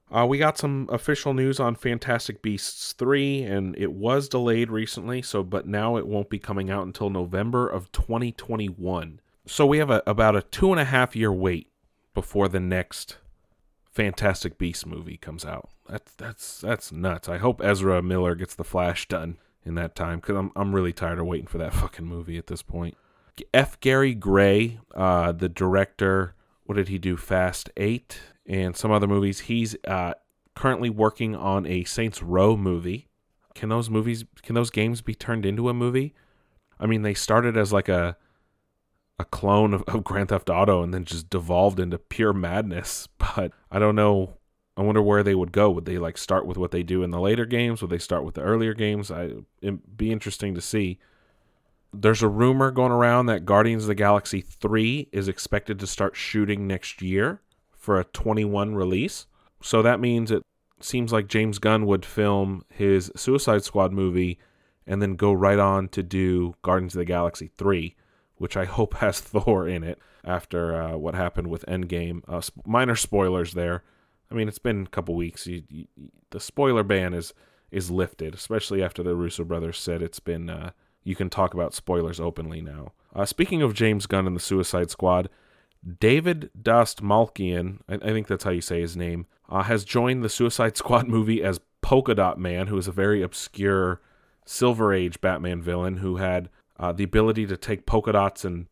[0.09, 5.21] Uh, we got some official news on Fantastic Beasts 3, and it was delayed recently,
[5.21, 9.89] so but now it won't be coming out until November of 2021 so we have
[9.89, 11.71] a, about a two and a half year wait
[12.13, 13.17] before the next
[13.91, 15.69] Fantastic Beast movie comes out.
[15.87, 17.29] That's that's that's nuts.
[17.29, 20.93] I hope Ezra Miller gets the Flash done in that time because I'm I'm really
[20.93, 22.97] tired of waiting for that fucking movie at this point.
[23.53, 23.79] F.
[23.79, 27.17] Gary Gray, uh, the director, what did he do?
[27.17, 29.41] Fast Eight and some other movies.
[29.41, 30.13] He's uh,
[30.55, 33.07] currently working on a Saints Row movie.
[33.55, 34.25] Can those movies?
[34.43, 36.13] Can those games be turned into a movie?
[36.79, 38.17] I mean, they started as like a
[39.19, 43.07] a clone of, of Grand Theft Auto and then just devolved into pure madness.
[43.35, 44.37] But I don't know.
[44.75, 45.69] I wonder where they would go.
[45.71, 47.81] Would they like start with what they do in the later games?
[47.81, 49.11] Would they start with the earlier games?
[49.11, 50.99] I it'd be interesting to see.
[51.93, 56.15] There's a rumor going around that Guardians of the Galaxy 3 is expected to start
[56.15, 57.41] shooting next year
[57.75, 59.25] for a 21 release.
[59.61, 60.43] So that means it
[60.79, 64.37] seems like James Gunn would film his Suicide Squad movie
[64.85, 67.95] and then go right on to do Guardians of the Galaxy 3
[68.37, 72.21] which I hope has Thor in it after uh, what happened with Endgame.
[72.27, 73.83] Uh, sp- minor spoilers there.
[74.31, 75.47] I mean, it's been a couple weeks.
[75.47, 75.87] You, you,
[76.31, 77.33] the spoiler ban is
[77.69, 80.49] is lifted, especially after the Russo brothers said it's been.
[80.49, 80.71] Uh,
[81.07, 82.91] you can talk about spoilers openly now.
[83.15, 85.29] Uh, speaking of James Gunn and the Suicide Squad,
[85.99, 90.29] David Dastmalchian, I, I think that's how you say his name, uh, has joined the
[90.29, 94.01] Suicide Squad movie as Polka Dot Man, who is a very obscure
[94.45, 98.67] Silver Age Batman villain who had uh, the ability to take polka dots and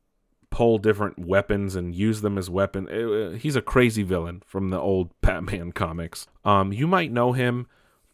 [0.50, 2.90] pull different weapons and use them as weapon.
[2.90, 6.28] Uh, he's a crazy villain from the old Batman comics.
[6.44, 7.68] Um, you might know him.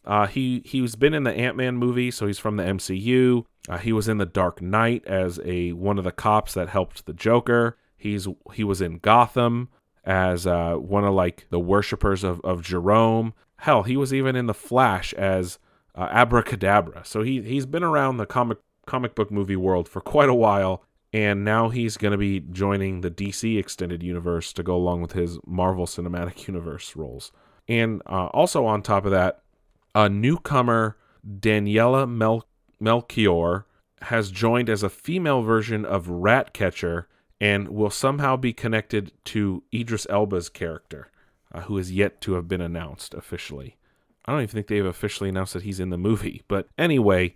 [0.04, 3.44] Uh, he he's been in the Ant Man movie, so he's from the MCU.
[3.68, 7.06] Uh, he was in the Dark Knight as a one of the cops that helped
[7.06, 7.76] the Joker.
[7.96, 9.68] He's he was in Gotham
[10.04, 13.34] as uh, one of like the worshippers of of Jerome.
[13.58, 15.58] Hell, he was even in the Flash as
[15.94, 17.04] uh, Abracadabra.
[17.04, 20.84] So he he's been around the comic comic book movie world for quite a while,
[21.12, 25.12] and now he's going to be joining the DC extended universe to go along with
[25.12, 27.30] his Marvel Cinematic Universe roles.
[27.68, 29.41] And uh, also on top of that,
[29.94, 32.46] a newcomer Daniela Mel-
[32.80, 33.66] Melchior
[34.02, 37.08] has joined as a female version of Ratcatcher
[37.40, 41.10] and will somehow be connected to Idris Elba's character,
[41.52, 43.76] uh, who is yet to have been announced officially.
[44.24, 46.42] I don't even think they've officially announced that he's in the movie.
[46.48, 47.34] But anyway,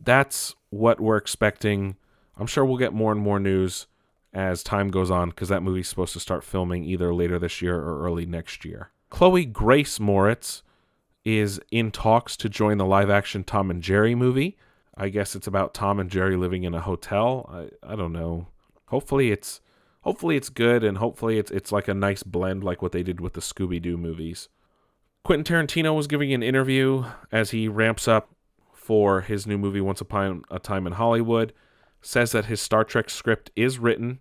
[0.00, 1.96] that's what we're expecting.
[2.36, 3.86] I'm sure we'll get more and more news
[4.32, 7.76] as time goes on because that movie's supposed to start filming either later this year
[7.76, 8.90] or early next year.
[9.10, 10.62] Chloe Grace Moretz
[11.24, 14.56] is in talks to join the live action Tom and Jerry movie.
[14.96, 17.48] I guess it's about Tom and Jerry living in a hotel.
[17.52, 18.48] I, I don't know.
[18.86, 19.60] Hopefully it's
[20.02, 23.20] hopefully it's good and hopefully it's it's like a nice blend like what they did
[23.20, 24.48] with the Scooby Doo movies.
[25.24, 28.34] Quentin Tarantino was giving an interview as he ramps up
[28.72, 31.52] for his new movie Once Upon a Time in Hollywood.
[32.00, 34.20] Says that his Star Trek script is written.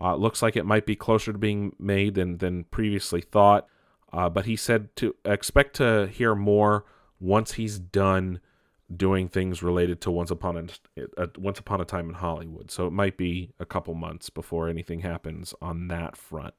[0.00, 3.66] Uh, looks like it might be closer to being made than than previously thought.
[4.16, 6.86] Uh, but he said to expect to hear more
[7.20, 8.40] once he's done
[8.94, 12.70] doing things related to Once Upon a, a Once Upon a Time in Hollywood.
[12.70, 16.54] So it might be a couple months before anything happens on that front.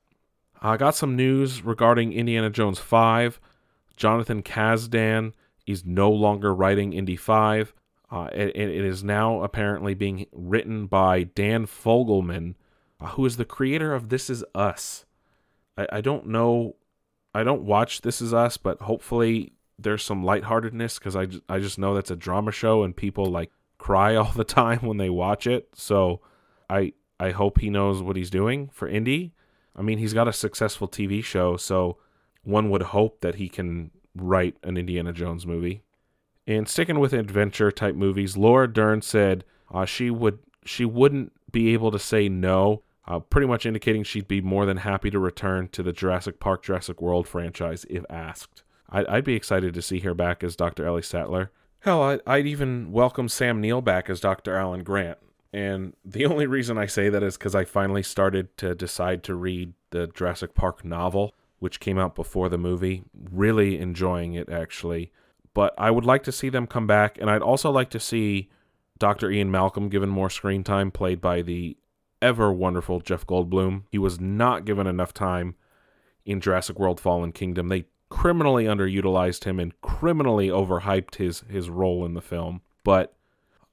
[0.61, 3.39] I got some news regarding Indiana Jones 5.
[3.95, 5.33] Jonathan Kasdan
[5.65, 7.73] is no longer writing Indy 5.
[8.11, 12.53] Uh, it, it is now apparently being written by Dan Fogelman,
[13.01, 15.05] uh, who is the creator of This Is Us.
[15.75, 16.75] I, I don't know,
[17.37, 21.77] I don't watch This Is Us, but hopefully there's some lightheartedness because I, I just
[21.77, 25.45] know that's a drama show and people like cry all the time when they watch
[25.45, 25.69] it.
[25.75, 26.21] So
[26.67, 29.35] I I hope he knows what he's doing for Indy.
[29.75, 31.97] I mean, he's got a successful TV show, so
[32.43, 35.83] one would hope that he can write an Indiana Jones movie.
[36.47, 41.71] And sticking with adventure type movies, Laura Dern said uh, she would she wouldn't be
[41.73, 45.69] able to say no, uh, pretty much indicating she'd be more than happy to return
[45.69, 48.63] to the Jurassic Park Jurassic World franchise if asked.
[48.89, 50.85] I'd, I'd be excited to see her back as Dr.
[50.85, 51.51] Ellie Sattler.
[51.79, 54.55] Hell, I'd, I'd even welcome Sam Neill back as Dr.
[54.55, 55.17] Alan Grant.
[55.53, 59.35] And the only reason I say that is because I finally started to decide to
[59.35, 63.03] read the Jurassic Park novel, which came out before the movie.
[63.31, 65.11] Really enjoying it, actually.
[65.53, 68.49] But I would like to see them come back, and I'd also like to see
[68.99, 69.31] Dr.
[69.31, 71.77] Ian Malcolm given more screen time, played by the
[72.21, 73.83] ever wonderful Jeff Goldblum.
[73.91, 75.55] He was not given enough time
[76.25, 77.69] in Jurassic World Fallen Kingdom.
[77.69, 82.61] They criminally underutilized him and criminally overhyped his his role in the film.
[82.83, 83.13] But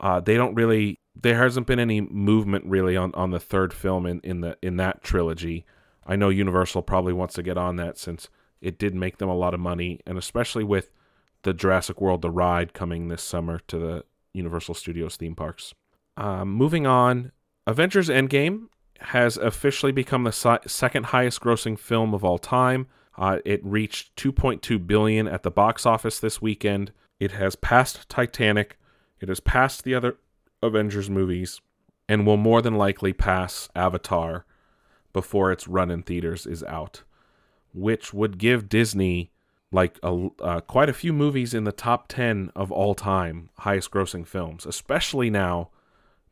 [0.00, 4.06] uh, they don't really there hasn't been any movement really on, on the third film
[4.06, 5.64] in, in the in that trilogy.
[6.06, 8.28] I know Universal probably wants to get on that since
[8.60, 10.90] it did make them a lot of money, and especially with
[11.42, 15.74] the Jurassic World the ride coming this summer to the Universal Studios theme parks.
[16.16, 17.32] Um, moving on,
[17.66, 18.68] Avengers Endgame
[19.00, 22.86] has officially become the si- second highest grossing film of all time.
[23.16, 26.92] Uh, it reached 2.2 billion at the box office this weekend.
[27.18, 28.78] It has passed Titanic.
[29.20, 30.16] It has passed the other
[30.62, 31.60] Avengers movies
[32.08, 34.44] and will more than likely pass Avatar
[35.12, 37.02] before its run in theaters is out,
[37.72, 39.30] which would give Disney
[39.72, 43.90] like a, uh, quite a few movies in the top 10 of all time highest
[43.90, 45.70] grossing films, especially now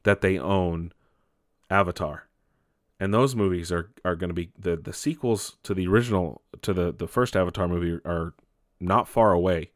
[0.03, 0.93] that they own
[1.73, 2.29] Avatar.
[3.01, 6.73] And those movies are, are going to be the, the sequels to the original, to
[6.73, 8.35] the, the first Avatar movie are
[8.79, 9.73] not far away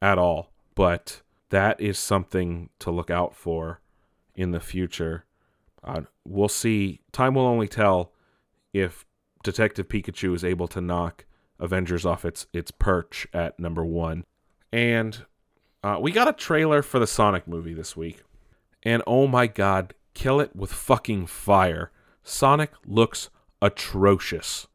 [0.00, 0.52] at all.
[0.76, 3.80] But that is something to look out for
[4.36, 5.24] in the future.
[5.82, 7.00] Uh, we'll see.
[7.10, 8.12] Time will only tell
[8.72, 9.04] if
[9.42, 11.24] Detective Pikachu is able to knock
[11.58, 14.24] Avengers off its its perch at number one.
[14.72, 15.24] And
[15.82, 18.22] uh, we got a trailer for the Sonic movie this week,
[18.82, 21.92] and oh my god, kill it with fucking fire!
[22.24, 23.30] Sonic looks
[23.62, 24.66] atrocious,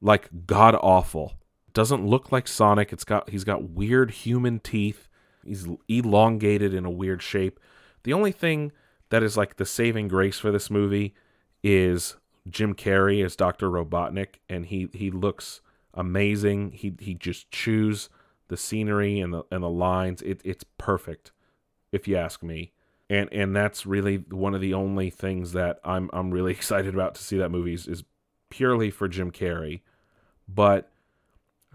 [0.00, 1.34] like god awful.
[1.74, 2.92] Doesn't look like Sonic.
[2.92, 5.08] It's got he's got weird human teeth.
[5.44, 7.58] He's elongated in a weird shape.
[8.04, 8.70] The only thing
[9.10, 11.14] that is like the saving grace for this movie
[11.64, 12.16] is
[12.48, 13.70] Jim Carrey as Dr.
[13.70, 15.60] Robotnik, and he he looks
[15.94, 16.72] amazing.
[16.72, 18.08] He he just chews
[18.48, 20.22] the scenery and the and the lines.
[20.22, 21.32] It it's perfect,
[21.90, 22.72] if you ask me.
[23.12, 27.14] And and that's really one of the only things that I'm I'm really excited about
[27.16, 28.04] to see that movie is, is
[28.48, 29.82] purely for Jim Carrey.
[30.48, 30.90] But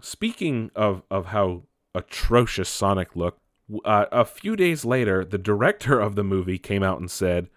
[0.00, 1.62] speaking of of how
[1.94, 3.40] atrocious Sonic looked,
[3.84, 7.48] uh, a few days later, the director of the movie came out and said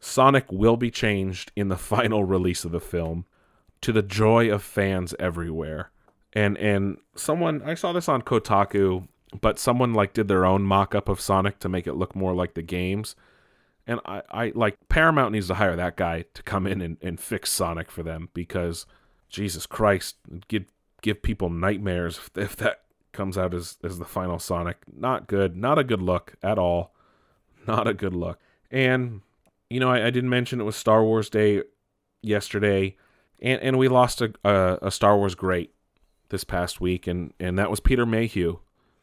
[0.00, 3.26] Sonic will be changed in the final release of the film
[3.82, 5.90] to the joy of fans everywhere.
[6.32, 9.06] And and someone I saw this on Kotaku,
[9.40, 12.54] but someone like did their own mock-up of Sonic to make it look more like
[12.54, 13.16] the games.
[13.86, 17.18] And I, I like Paramount needs to hire that guy to come in and, and
[17.18, 18.86] fix Sonic for them because
[19.28, 20.16] Jesus Christ,
[20.48, 20.66] give
[21.00, 24.78] give people nightmares if, if that comes out as, as the final Sonic.
[24.94, 25.56] Not good.
[25.56, 26.94] Not a good look at all.
[27.66, 28.38] Not a good look.
[28.70, 29.20] And,
[29.68, 31.62] you know, I, I didn't mention it was Star Wars Day
[32.22, 32.96] yesterday,
[33.40, 35.74] and, and we lost a, a, a Star Wars great
[36.28, 38.60] this past week, and, and that was Peter Mayhew,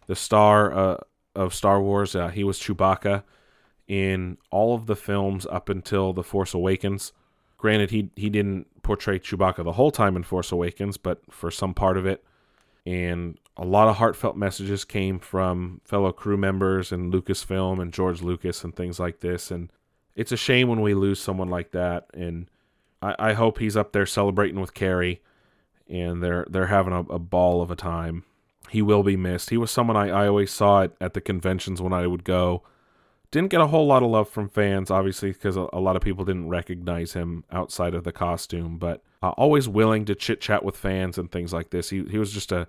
[0.10, 0.98] the star uh,
[1.36, 2.16] of Star Wars.
[2.16, 3.22] Uh, he was Chewbacca
[3.88, 7.14] in all of the films up until The Force Awakens.
[7.60, 11.76] Granted, he, he didn't portray Chewbacca the whole time in Force Awakens, but for some
[11.76, 12.24] part of it,
[12.88, 18.24] and a lot of heartfelt messages came from fellow crew members and Lucasfilm and George
[18.24, 19.52] Lucas and things like this.
[19.52, 19.72] And
[20.16, 22.08] it's a shame when we lose someone like that.
[22.16, 22.50] And
[23.00, 25.22] I, I hope he's up there celebrating with Carrie,
[25.88, 28.24] and they're they're having a, a, ball of a time.
[28.70, 29.50] He will be missed.
[29.50, 32.64] He was someone I, I always saw it at the conventions when I would go.
[33.32, 36.02] Didn't get a whole lot of love from fans, obviously, because a, a lot of
[36.02, 38.78] people didn't recognize him outside of the costume.
[38.78, 41.90] But uh, always willing to chit chat with fans and things like this.
[41.90, 42.68] He he was just a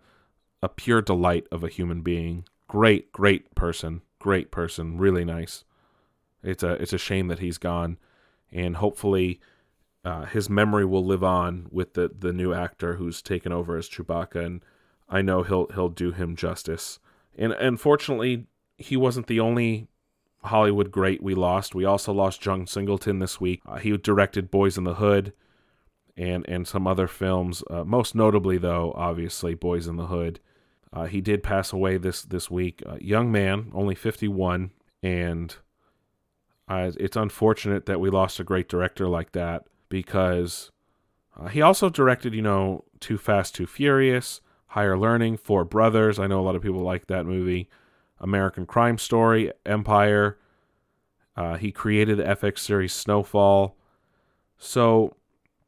[0.63, 2.45] a pure delight of a human being.
[2.69, 4.03] Great, great person.
[4.19, 4.99] Great person.
[4.99, 5.65] Really nice.
[6.43, 7.99] It's a it's a shame that he's gone,
[8.53, 9.41] and hopefully,
[10.05, 13.89] uh, his memory will live on with the the new actor who's taken over as
[13.89, 14.63] Chewbacca, and
[15.11, 16.99] I know he'll he'll do him justice.
[17.37, 18.47] And unfortunately,
[18.79, 19.89] he wasn't the only
[20.45, 21.75] Hollywood great we lost.
[21.75, 23.61] We also lost John Singleton this week.
[23.67, 25.33] Uh, he directed Boys in the Hood
[26.17, 27.63] and and some other films.
[27.69, 30.41] Uh, most notably, though, obviously, Boys in the Hood.
[30.93, 32.83] Uh, he did pass away this this week.
[33.01, 34.71] young man, only 51,
[35.03, 35.57] and
[36.71, 40.71] uh, it's unfortunate that we lost a great director like that because
[41.37, 46.21] uh, he also directed, you know, Too Fast, Too Furious, Higher Learning, Four Brothers.
[46.21, 47.69] I know a lot of people like that movie.
[48.21, 50.39] American Crime Story, Empire.
[51.37, 53.77] Uh, he created the FX series Snowfall.
[54.59, 55.17] So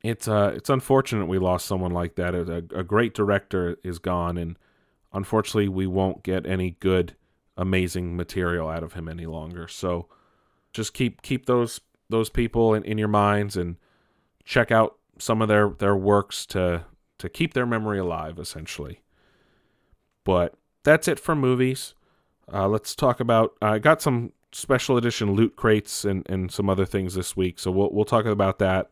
[0.02, 2.34] it's uh it's unfortunate we lost someone like that.
[2.34, 4.56] A, a great director is gone, and
[5.12, 7.16] unfortunately we won't get any good,
[7.56, 9.66] amazing material out of him any longer.
[9.66, 10.06] So
[10.72, 13.76] just keep keep those those people in, in your minds and
[14.44, 16.84] check out some of their their works to
[17.22, 19.00] to keep their memory alive, essentially.
[20.24, 21.94] But that's it for movies.
[22.52, 23.54] Uh, let's talk about.
[23.62, 27.70] I got some special edition loot crates and, and some other things this week, so
[27.70, 28.90] we'll we'll talk about that,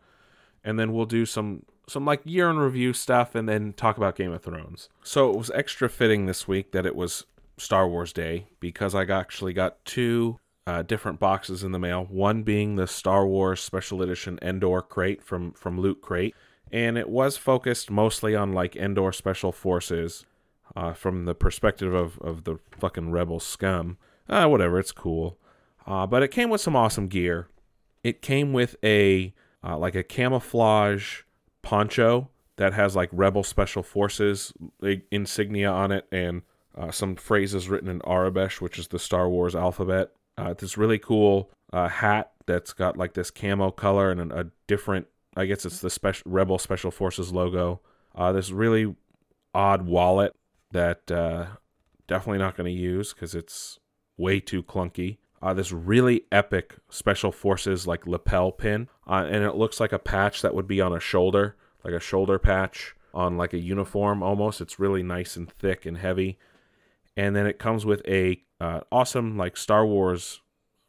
[0.62, 4.14] and then we'll do some some like year in review stuff, and then talk about
[4.14, 4.88] Game of Thrones.
[5.03, 7.27] So it was extra fitting this week that it was
[7.59, 10.38] Star Wars Day because I actually got two
[10.69, 12.07] uh, different boxes in the mail.
[12.09, 16.37] One being the Star Wars Special Edition Endor crate from from Loot Crate,
[16.72, 20.24] and it was focused mostly on like Endor Special Forces
[20.76, 23.98] uh, from the perspective of, of the fucking rebel scum.
[24.28, 25.38] Uh, whatever, it's cool.
[25.87, 27.48] Uh, but it came with some awesome gear.
[28.04, 31.22] It came with a uh, like a camouflage
[31.62, 34.52] poncho that has like rebel special forces
[35.11, 36.42] insignia on it and
[36.76, 40.12] uh, some phrases written in Aurebesh, which is the Star Wars alphabet.
[40.38, 44.46] Uh, this really cool uh, hat that's got like this camo color and a, a
[44.66, 45.06] different,
[45.37, 47.81] I guess it's the special Rebel Special Forces logo.
[48.14, 48.95] Uh, this really
[49.55, 50.35] odd wallet
[50.73, 51.47] that uh,
[52.07, 53.79] definitely not going to use because it's
[54.16, 55.19] way too clunky.
[55.43, 59.99] Uh, this really epic Special Forces like lapel pin, uh, and it looks like a
[59.99, 64.23] patch that would be on a shoulder, like a shoulder patch on like a uniform
[64.23, 64.61] almost.
[64.61, 66.38] It's really nice and thick and heavy.
[67.16, 70.43] And then it comes with a uh, awesome like Star Wars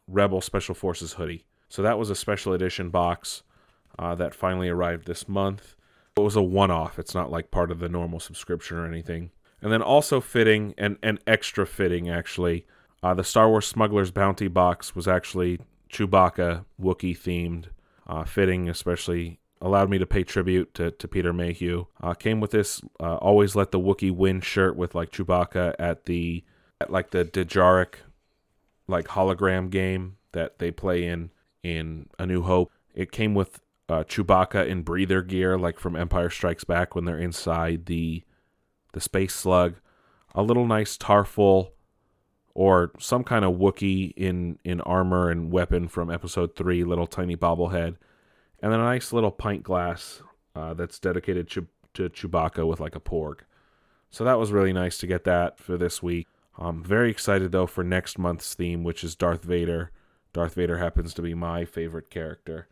[0.06, 1.46] Rebel Special Forces hoodie.
[1.68, 3.42] So that was a special edition box
[3.98, 5.76] uh, that finally arrived this month.
[6.16, 6.98] It was a one-off.
[6.98, 9.30] It's not like part of the normal subscription or anything.
[9.62, 12.66] And then also fitting and, and extra fitting actually,
[13.02, 17.66] uh, the Star Wars Smuggler's Bounty box was actually Chewbacca Wookiee themed,
[18.06, 21.86] uh, fitting especially allowed me to pay tribute to, to Peter Mayhew.
[22.02, 26.04] Uh, came with this uh, always let the Wookiee win shirt with like Chewbacca at
[26.04, 26.44] the
[26.80, 27.94] at like the Dejarik
[28.88, 31.30] like hologram game that they play in
[31.62, 32.72] in A New Hope.
[32.94, 33.60] It came with
[33.92, 38.22] uh, Chewbacca in breather gear like from Empire Strikes Back when they're inside the
[38.92, 39.76] the space slug.
[40.34, 41.72] A little nice Tarfful
[42.54, 47.36] or some kind of Wookiee in in armor and weapon from Episode Three, little tiny
[47.36, 47.96] bobblehead
[48.62, 50.22] and then a nice little pint glass
[50.54, 53.40] uh, that's dedicated to, to Chewbacca with like a porg.
[54.08, 56.28] So that was really nice to get that for this week.
[56.56, 59.90] I'm very excited though for next month's theme, which is Darth Vader.
[60.32, 62.68] Darth Vader happens to be my favorite character.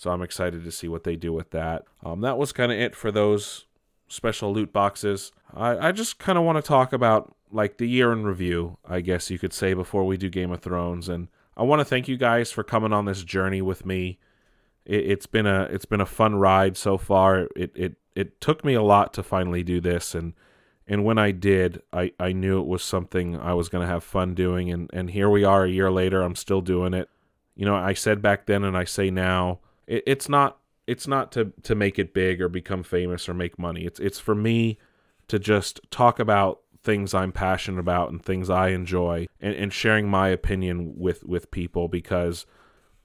[0.00, 1.84] So I'm excited to see what they do with that.
[2.02, 3.66] Um, that was kind of it for those
[4.08, 5.32] special loot boxes.
[5.54, 9.02] I, I just kind of want to talk about like the year in review, I
[9.02, 11.08] guess you could say, before we do Game of Thrones.
[11.08, 14.18] And I want to thank you guys for coming on this journey with me
[14.86, 17.48] it, has been a it's been a fun ride so far.
[17.54, 20.34] It it it took me a lot to finally do this, and
[20.86, 24.34] and when I did, I I knew it was something I was to have fun
[24.34, 26.22] doing, and and here we are a year later.
[26.22, 27.08] I'm still doing it.
[27.54, 29.60] You know, I said back then, and I say now,
[29.90, 33.58] it, it's not it's not to to make it big or become famous or make
[33.58, 33.84] money.
[33.84, 34.78] It's it's for me
[35.28, 40.08] to just talk about things I'm passionate about and things I enjoy and, and sharing
[40.08, 42.46] my opinion with with people because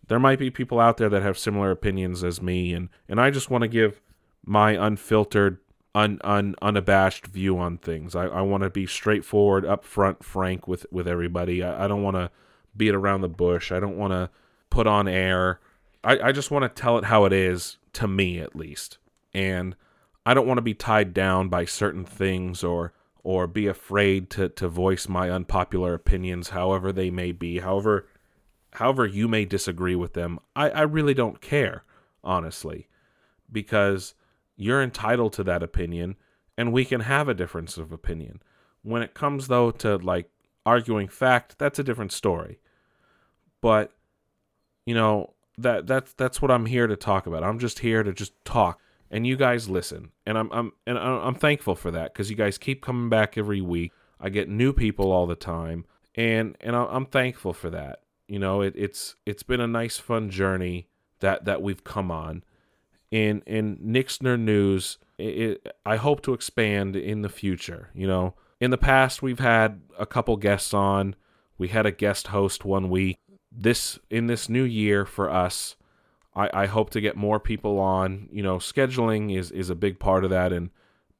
[0.07, 3.31] there might be people out there that have similar opinions as me and and I
[3.31, 4.01] just want to give
[4.45, 5.57] my unfiltered
[5.93, 8.15] un, un unabashed view on things.
[8.15, 11.63] I, I want to be straightforward, upfront, frank with with everybody.
[11.63, 12.29] I, I don't want to
[12.77, 13.71] beat around the bush.
[13.71, 14.29] I don't want to
[14.69, 15.59] put on air.
[16.05, 18.99] I, I just want to tell it how it is to me at least.
[19.33, 19.75] And
[20.25, 22.93] I don't want to be tied down by certain things or
[23.23, 28.07] or be afraid to, to voice my unpopular opinions, however they may be, however
[28.73, 31.83] however you may disagree with them, I, I really don't care,
[32.23, 32.87] honestly,
[33.51, 34.13] because
[34.57, 36.17] you're entitled to that opinion
[36.57, 38.41] and we can have a difference of opinion.
[38.83, 40.29] When it comes, though, to like
[40.65, 42.59] arguing fact, that's a different story.
[43.61, 43.91] But,
[44.85, 47.43] you know, that that's that's what I'm here to talk about.
[47.43, 48.79] I'm just here to just talk
[49.11, 50.11] and you guys listen.
[50.25, 53.61] And I'm I'm and I'm thankful for that cuz you guys keep coming back every
[53.61, 53.91] week.
[54.19, 55.85] I get new people all the time
[56.15, 58.01] and and I'm thankful for that.
[58.27, 60.87] You know, it, it's it's been a nice fun journey
[61.19, 62.43] that that we've come on.
[63.11, 68.35] In in Nick's Nerd News, it, I hope to expand in the future, you know.
[68.59, 71.15] In the past we've had a couple guests on.
[71.57, 73.19] We had a guest host one week
[73.57, 75.75] this in this new year for us,
[76.35, 78.29] I, I hope to get more people on.
[78.31, 80.69] You know, scheduling is is a big part of that, and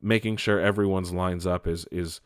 [0.01, 2.21] making sure everyone's lines up is is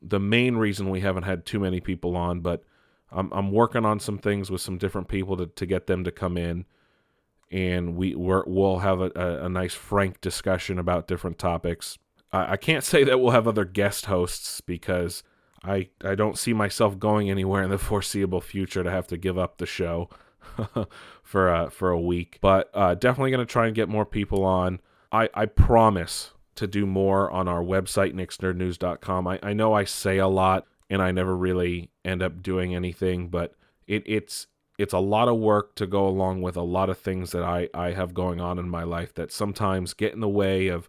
[0.00, 2.40] the main reason we haven't had too many people on.
[2.40, 2.62] But
[3.10, 6.10] I'm I'm working on some things with some different people to to get them to
[6.10, 6.66] come in,
[7.50, 11.98] and we we will have a, a, a, nice frank discussion about different topics.
[12.32, 15.22] I, I can't say that we'll have other guest hosts because
[15.64, 19.38] I I don't see myself going anywhere in the foreseeable future to have to give
[19.38, 20.08] up the show
[21.22, 22.38] for a for a week.
[22.40, 24.80] But uh, definitely going to try and get more people on.
[25.12, 29.26] I I promise to do more on our website nixnerdnews.com.
[29.26, 33.28] I I know I say a lot and I never really end up doing anything,
[33.28, 33.54] but
[33.86, 34.46] it it's
[34.78, 37.68] it's a lot of work to go along with a lot of things that I
[37.74, 40.88] I have going on in my life that sometimes get in the way of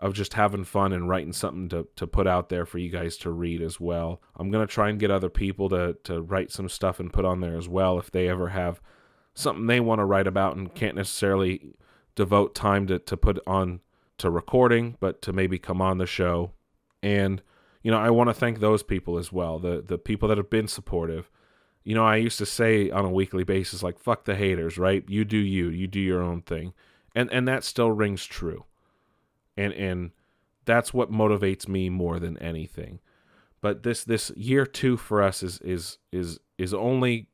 [0.00, 3.16] of just having fun and writing something to, to put out there for you guys
[3.16, 4.22] to read as well.
[4.36, 7.24] I'm going to try and get other people to, to write some stuff and put
[7.24, 8.80] on there as well if they ever have
[9.34, 11.74] something they want to write about and can't necessarily
[12.14, 13.80] devote time to, to put on
[14.18, 16.52] to recording, but to maybe come on the show.
[17.02, 17.42] And,
[17.82, 20.50] you know, I want to thank those people as well, the, the people that have
[20.50, 21.30] been supportive.
[21.84, 25.04] You know, I used to say on a weekly basis, like, fuck the haters, right?
[25.08, 26.72] You do you, you do your own thing.
[27.14, 28.64] And, and that still rings true
[29.58, 30.12] and and
[30.64, 33.00] that's what motivates me more than anything.
[33.60, 37.26] But this this year two for us is is is is only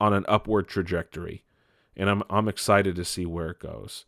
[0.00, 1.44] on an upward trajectory,
[1.96, 4.06] and I'm I'm excited to see where it goes.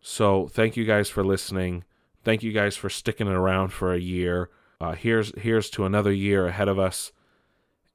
[0.00, 1.84] So thank you guys for listening.
[2.22, 4.50] Thank you guys for sticking around for a year.
[4.80, 7.10] Uh, here's here's to another year ahead of us,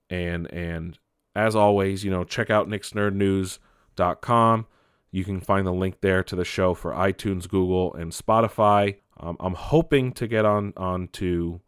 [0.10, 0.97] and and
[1.36, 4.66] as always, you know, check out nixnerdnews.com.
[5.12, 8.97] You can find the link there to the show for iTunes, Google, and Spotify.
[9.20, 11.62] Um, I'm hoping to get on on to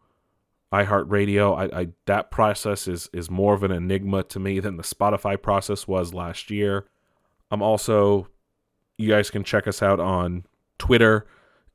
[0.71, 1.57] iHeartRadio.
[1.57, 5.41] I, I that process is is more of an enigma to me than the Spotify
[5.41, 6.85] process was last year.
[7.49, 8.27] I'm also
[8.97, 10.45] you guys can check us out on
[10.77, 11.25] Twitter,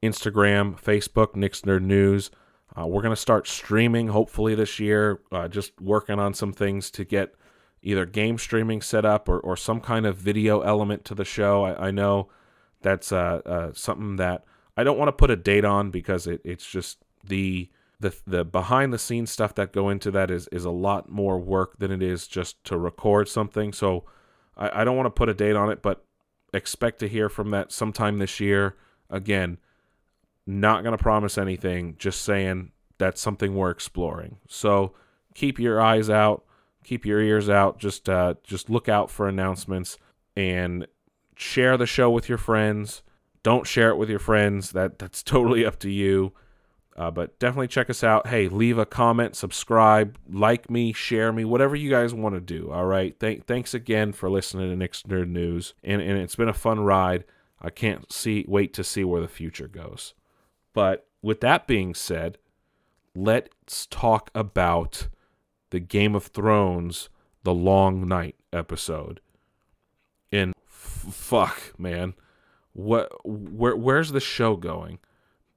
[0.02, 2.30] Instagram, Facebook, Nick's Nerd News.
[2.78, 5.20] Uh, we're gonna start streaming hopefully this year.
[5.32, 7.34] Uh, just working on some things to get
[7.86, 11.64] either game streaming set up or, or some kind of video element to the show.
[11.64, 12.28] I, I know
[12.82, 14.44] that's uh, uh, something that
[14.76, 17.70] I don't want to put a date on because it, it's just the
[18.00, 21.38] the the behind the scenes stuff that go into that is is a lot more
[21.38, 23.72] work than it is just to record something.
[23.72, 24.04] So
[24.56, 26.04] I, I don't want to put a date on it, but
[26.52, 28.74] expect to hear from that sometime this year.
[29.08, 29.58] Again,
[30.44, 34.38] not gonna promise anything, just saying that's something we're exploring.
[34.48, 34.94] So
[35.34, 36.45] keep your eyes out
[36.86, 37.78] keep your ears out.
[37.78, 39.98] Just uh, just look out for announcements
[40.36, 40.86] and
[41.36, 43.02] share the show with your friends.
[43.42, 44.70] Don't share it with your friends.
[44.72, 46.32] That that's totally up to you.
[46.96, 48.28] Uh, but definitely check us out.
[48.28, 52.70] Hey, leave a comment, subscribe, like me, share me, whatever you guys want to do.
[52.70, 53.18] All right.
[53.20, 56.80] Th- thanks again for listening to Nick's Nerd News, and and it's been a fun
[56.80, 57.24] ride.
[57.60, 60.14] I can't see wait to see where the future goes.
[60.72, 62.38] But with that being said,
[63.14, 65.08] let's talk about
[65.76, 67.10] the Game of Thrones
[67.42, 69.20] The Long Night episode.
[70.32, 72.14] And f- fuck, man.
[72.72, 75.00] What where where's the show going?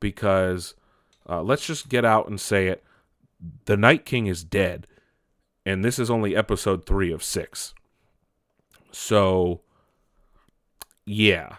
[0.01, 0.76] Because
[1.30, 2.84] uh, let's just get out and say it.
[3.63, 4.88] The Night King is dead.
[5.65, 7.74] And this is only episode 3 of 6.
[8.91, 9.61] So
[11.05, 11.55] yeah.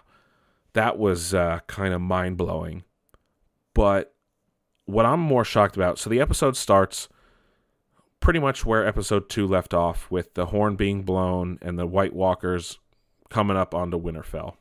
[0.73, 2.83] That was uh, kind of mind blowing.
[3.73, 4.13] But
[4.85, 7.09] what I'm more shocked about so the episode starts
[8.21, 12.13] pretty much where episode two left off, with the horn being blown and the White
[12.13, 12.79] Walkers
[13.29, 14.53] coming up onto Winterfell.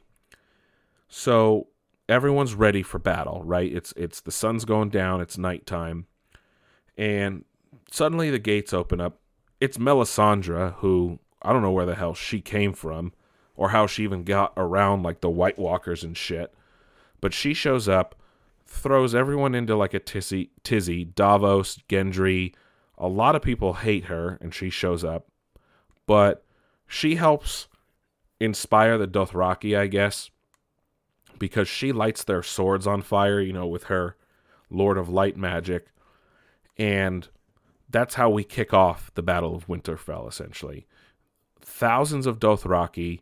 [1.09, 1.69] So
[2.09, 3.73] everyone's ready for battle, right?
[3.73, 6.07] It's it's the sun's going down, it's nighttime,
[6.97, 7.45] and
[7.91, 9.21] suddenly the gates open up.
[9.61, 13.13] It's Melisandre, who I don't know where the hell she came from,
[13.57, 16.55] or how she even got around like the White Walkers and shit.
[17.21, 18.15] But she shows up,
[18.67, 22.55] throws everyone into like a tizzy, tizzy Davos, Gendry,
[23.01, 25.27] a lot of people hate her and she shows up,
[26.07, 26.45] but
[26.87, 27.67] she helps
[28.39, 30.31] inspire the Dothraki, I guess,
[31.39, 34.17] because she lights their swords on fire, you know, with her
[34.71, 35.87] Lord of Light magic.
[36.77, 37.27] And
[37.89, 40.87] that's how we kick off the Battle of Winterfell, essentially.
[41.61, 43.21] Thousands of Dothraki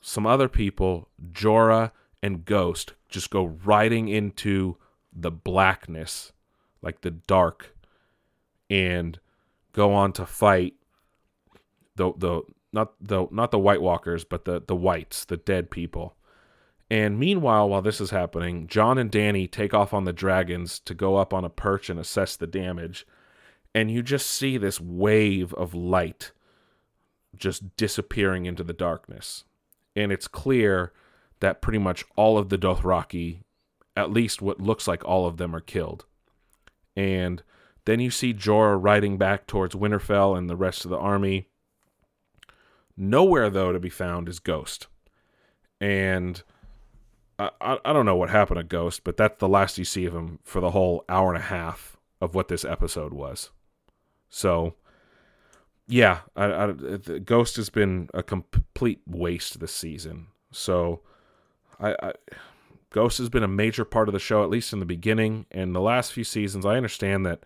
[0.00, 4.76] some other people, Jorah and Ghost, just go riding into
[5.12, 6.32] the blackness,
[6.82, 7.74] like the dark,
[8.70, 9.18] and
[9.72, 10.74] go on to fight
[11.96, 12.42] the the
[12.72, 16.16] not the not the White Walkers, but the the whites, the dead people.
[16.90, 20.94] And meanwhile, while this is happening, Jon and Dany take off on the dragons to
[20.94, 23.06] go up on a perch and assess the damage.
[23.72, 26.32] And you just see this wave of light
[27.36, 29.44] just disappearing into the darkness.
[29.94, 30.92] And it's clear
[31.38, 33.42] that pretty much all of the Dothraki,
[33.96, 36.06] at least what looks like all of them, are killed.
[36.96, 37.44] And
[37.90, 41.48] then you see Jorah riding back towards Winterfell and the rest of the army.
[42.96, 44.86] Nowhere, though, to be found is Ghost.
[45.80, 46.42] And
[47.38, 50.14] I, I don't know what happened to Ghost, but that's the last you see of
[50.14, 53.50] him for the whole hour and a half of what this episode was.
[54.28, 54.74] So,
[55.88, 56.72] yeah, I, I,
[57.24, 60.28] Ghost has been a complete waste this season.
[60.52, 61.00] So,
[61.80, 62.12] I, I,
[62.90, 65.74] Ghost has been a major part of the show, at least in the beginning and
[65.74, 66.64] the last few seasons.
[66.64, 67.44] I understand that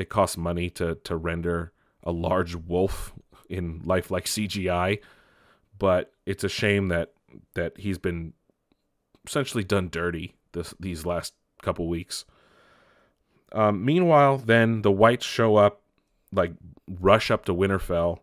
[0.00, 1.72] it costs money to to render
[2.02, 3.12] a large wolf
[3.50, 5.00] in lifelike CGI,
[5.78, 7.12] but it's a shame that
[7.54, 8.32] that he's been
[9.26, 12.24] essentially done dirty this these last couple weeks.
[13.52, 15.82] Um, meanwhile, then the whites show up,
[16.32, 16.52] like
[16.88, 18.20] rush up to Winterfell,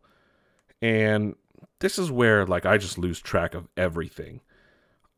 [0.82, 1.36] and
[1.80, 4.42] this is where like I just lose track of everything.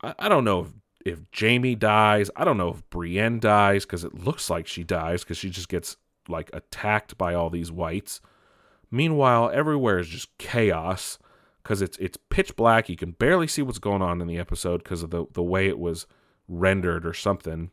[0.04, 0.68] I, I don't know if
[1.06, 2.30] if Jaime dies.
[2.36, 5.70] I don't know if Brienne dies because it looks like she dies because she just
[5.70, 5.96] gets
[6.30, 8.22] like attacked by all these whites.
[8.92, 11.20] Meanwhile, everywhere is just chaos
[11.64, 12.90] because it's it's pitch black.
[12.90, 15.68] You can barely see what's going on in the episode because of the the way
[15.68, 16.08] it was
[16.48, 17.72] rendered or something.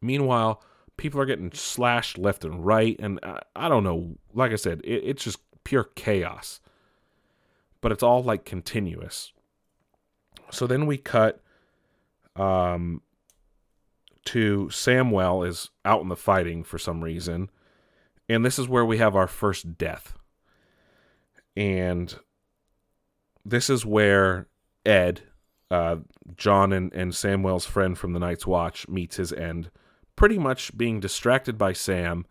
[0.00, 0.62] Meanwhile,
[0.96, 4.16] people are getting slashed left and right, and I, I don't know.
[4.34, 6.60] Like I said, it, it's just pure chaos.
[7.80, 9.32] But it's all like continuous.
[10.50, 11.42] So then we cut
[12.34, 13.02] um,
[14.26, 17.50] to Samwell is out in the fighting for some reason.
[18.28, 20.14] And this is where we have our first death.
[21.56, 22.14] And
[23.44, 24.48] this is where
[24.84, 25.22] Ed,
[25.70, 25.96] uh,
[26.36, 29.70] Jon and, and Samwell's friend from the Night's Watch, meets his end.
[30.16, 32.26] Pretty much being distracted by Sam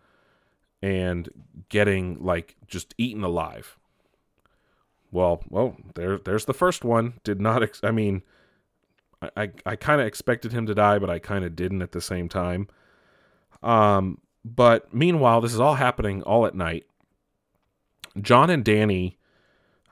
[0.81, 1.29] and
[1.69, 3.77] getting like just eaten alive.
[5.11, 7.13] Well, well, there, there's the first one.
[7.23, 8.21] Did not, ex- I mean,
[9.21, 11.91] I, I, I kind of expected him to die, but I kind of didn't at
[11.91, 12.67] the same time.
[13.63, 16.85] Um, but meanwhile, this is all happening all at night.
[18.21, 19.15] Jon and Dany.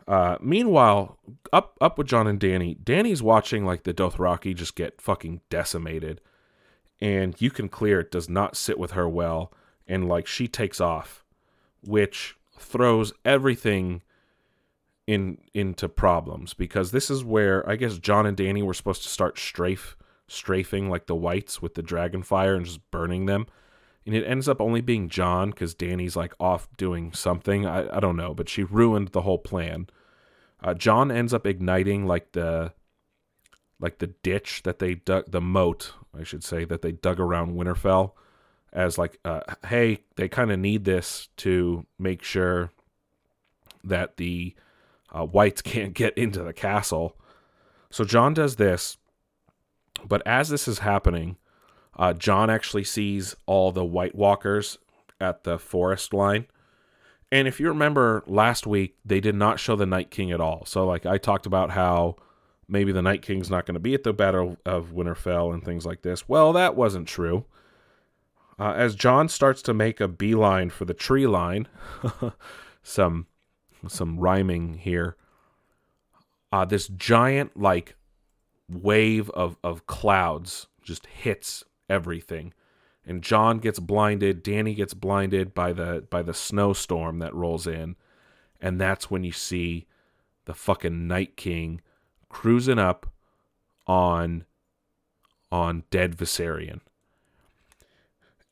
[0.07, 1.17] uh, meanwhile,
[1.51, 2.77] up up with Jon and Dany.
[2.77, 6.21] Dany's watching like the Dothraki just get fucking decimated,
[6.99, 9.53] and you can clear it does not sit with her well,
[9.87, 11.23] and like she takes off,
[11.81, 14.01] which throws everything
[15.05, 19.09] in into problems because this is where I guess Jon and Dany were supposed to
[19.09, 19.97] start strafe
[20.27, 23.45] strafing like the whites with the dragon fire and just burning them
[24.05, 27.65] and it ends up only being Jon because Dany's like off doing something.
[27.65, 29.87] I, I don't know, but she ruined the whole plan.
[30.61, 32.73] Uh, Jon ends up igniting like the
[33.79, 37.55] like the ditch that they dug, the moat, I should say, that they dug around
[37.55, 38.11] Winterfell,
[38.71, 42.71] as like, uh, hey, they kind of need this to make sure
[43.83, 44.55] that the
[45.13, 47.17] uh, whites can't get into the castle.
[47.89, 48.97] So Jon does this,
[50.05, 51.37] but as this is happening,
[51.95, 54.79] uh, Jon actually sees all the White Walkers
[55.21, 56.47] at the forest line.
[57.31, 60.65] And if you remember last week, they did not show the Night King at all.
[60.65, 62.17] So, like, I talked about how
[62.67, 65.85] maybe the Night King's not going to be at the Battle of Winterfell and things
[65.85, 66.27] like this.
[66.29, 67.45] Well, that wasn't true.
[68.59, 71.67] Uh, as Jon starts to make a beeline for the tree line,
[72.83, 73.27] some
[73.89, 75.15] some rhyming here.
[76.51, 77.95] Uh, this giant like
[78.69, 82.53] wave of of clouds just hits everything.
[83.05, 87.95] And Jon gets blinded, Dany gets blinded by the by the snowstorm that rolls in.
[88.61, 89.87] And that's when you see
[90.45, 91.81] the fucking Night King
[92.29, 93.11] cruising up
[93.87, 94.45] on
[95.51, 96.79] on dead Viserion.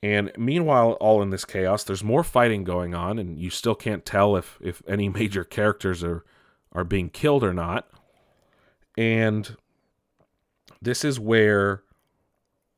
[0.03, 4.05] And meanwhile, all in this chaos, there's more fighting going on, and you still can't
[4.05, 6.23] tell if if any major characters are
[6.71, 7.89] are being killed or not.
[8.97, 9.55] And
[10.81, 11.83] this is where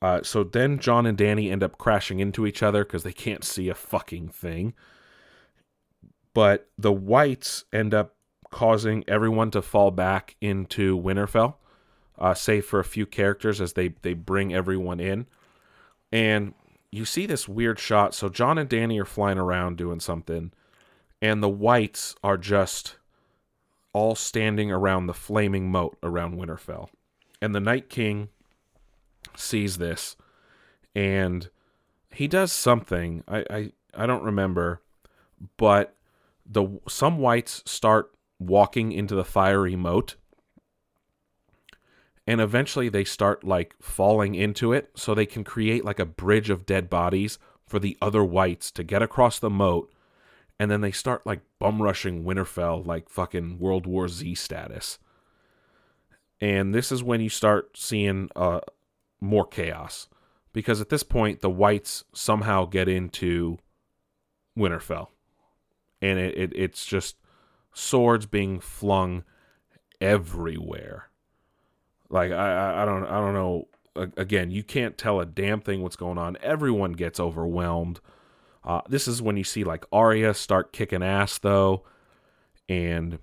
[0.03, 3.43] uh, so then Jon and Dany end up crashing into each other because they can't
[3.43, 4.73] see a fucking thing.
[6.33, 8.15] But the whites end up
[8.51, 11.55] causing everyone to fall back into Winterfell,
[12.19, 15.25] uh, save for a few characters as they, they bring everyone in.
[16.11, 16.53] And
[16.93, 18.13] you see this weird shot.
[18.13, 20.51] So Jon and Dany are flying around doing something,
[21.21, 22.97] and the whites are just
[23.93, 26.89] all standing around the flaming moat around Winterfell.
[27.41, 28.29] And the Night King
[29.35, 30.15] sees this
[30.95, 31.49] and
[32.13, 33.23] he does something.
[33.27, 34.81] I, I, I don't remember,
[35.57, 35.95] but
[36.45, 40.15] the some whites start walking into the fiery moat
[42.25, 46.49] and eventually they start like falling into it so they can create like a bridge
[46.49, 49.93] of dead bodies for the other whites to get across the moat
[50.59, 54.99] and then they start like bum rushing Winterfell like fucking World War Z status.
[56.39, 58.61] And this is when you start seeing uh
[59.19, 60.07] more chaos
[60.51, 63.57] because at this point the whites somehow get into
[64.57, 65.07] Winterfell.
[66.01, 67.17] And it, it it's just
[67.73, 69.23] swords being flung
[69.99, 71.09] everywhere.
[72.13, 75.95] Like I I don't I don't know again, you can't tell a damn thing what's
[75.95, 76.37] going on.
[76.43, 77.99] Everyone gets overwhelmed.
[78.63, 81.83] Uh, this is when you see like Arya start kicking ass though,
[82.69, 83.17] and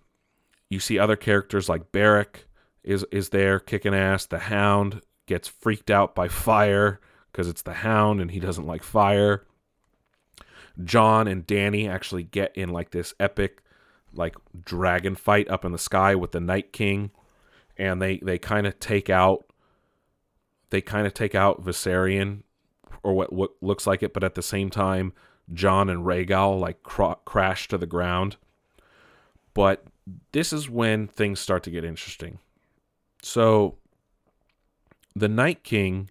[0.68, 2.46] you see other characters like Beric
[2.82, 4.26] is is there kicking ass.
[4.26, 8.82] The Hound gets freaked out by fire because it's the Hound and he doesn't like
[8.82, 9.46] fire.
[10.82, 13.62] Jon and Dany actually get in like this epic
[14.12, 14.34] like
[14.64, 17.12] dragon fight up in the sky with the Night King,
[17.80, 19.46] and they they kind of take out
[20.68, 22.42] they kind of take out Viserion
[23.02, 25.12] or what what looks like it, but at the same time
[25.52, 28.36] Jon and Rhaegal like cr- crash to the ground.
[29.54, 29.84] But
[30.32, 32.38] this is when things start to get interesting.
[33.22, 33.78] So
[35.16, 36.10] the Night King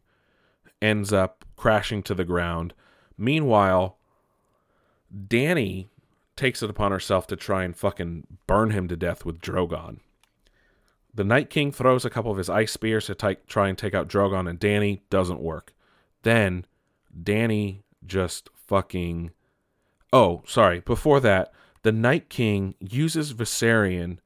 [0.82, 2.74] ends up crashing to the ground.
[3.18, 3.98] Meanwhile,
[5.16, 5.88] Dany
[6.36, 10.00] takes it upon herself to try and fucking burn him to death with Drogon.
[11.20, 13.94] The Night King throws a couple of his ice spears to t- try and take
[13.94, 15.02] out Drogon, and Dany.
[15.10, 15.74] doesn't work.
[16.22, 16.66] Then
[17.14, 19.32] Dany just fucking.
[20.14, 20.80] Oh, sorry.
[20.80, 21.52] Before that,
[21.82, 24.20] the Night King uses Viserion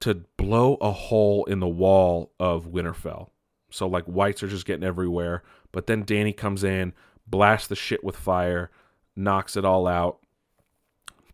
[0.00, 3.28] to blow a hole in the wall of Winterfell.
[3.68, 5.42] So, like, whites are just getting everywhere.
[5.70, 6.94] But then Dany comes in,
[7.26, 8.70] blasts the shit with fire,
[9.14, 10.20] knocks it all out,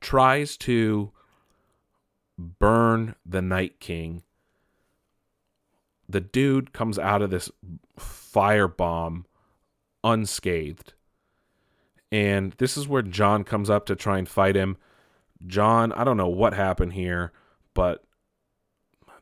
[0.00, 1.12] tries to
[2.36, 4.24] burn the Night King.
[6.08, 7.50] The dude comes out of this
[7.98, 9.26] fire bomb
[10.02, 10.92] unscathed.
[12.12, 14.76] And this is where Jon comes up to try and fight him.
[15.46, 17.32] Jon, I don't know what happened here,
[17.74, 18.04] but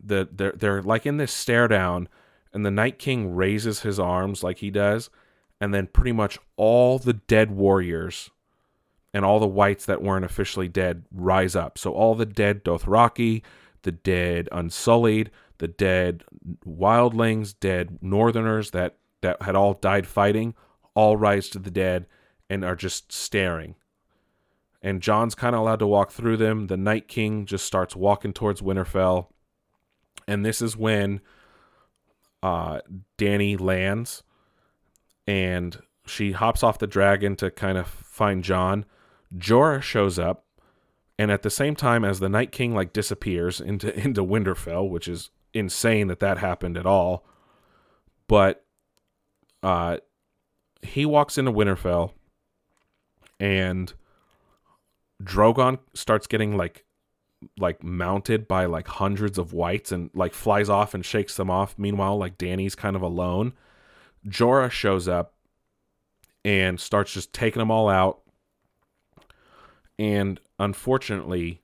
[0.05, 2.09] the they're they're like in this stare down,
[2.53, 5.09] and the Night King raises his arms like he does,
[5.61, 8.31] and then pretty much all the dead warriors
[9.15, 11.79] and all the whites that weren't officially dead rise up.
[11.79, 13.43] So all the dead Dothraki,
[13.83, 15.31] the dead Unsullied,
[15.63, 16.25] the dead
[16.67, 20.55] wildlings, dead northerners that that had all died fighting,
[20.97, 22.07] all rise to the dead
[22.51, 23.77] and are just staring.
[24.83, 26.67] And Jon's kind of allowed to walk through them.
[26.67, 29.29] The Night King just starts walking towards Winterfell.
[30.27, 31.21] And this is when
[32.43, 32.81] uh,
[33.17, 34.25] Dany lands
[35.29, 38.85] and she hops off the dragon to kind of find Jon.
[39.33, 40.45] Jorah shows up,
[41.17, 45.07] and at the same time as the Night King like disappears into into Winterfell, which
[45.07, 47.25] is insane that that happened at all.
[48.29, 48.65] But
[49.63, 49.99] uh,
[50.83, 52.13] he walks into Winterfell,
[53.39, 53.93] and
[55.23, 56.85] Drogon starts getting like
[57.59, 61.75] like mounted by like hundreds of whites and like flies off and shakes them off.
[61.79, 63.53] Meanwhile, like Dany's kind of alone.
[64.27, 65.35] Jorah shows up
[66.45, 68.21] and starts just taking them all out.
[69.99, 71.62] And unfortunately,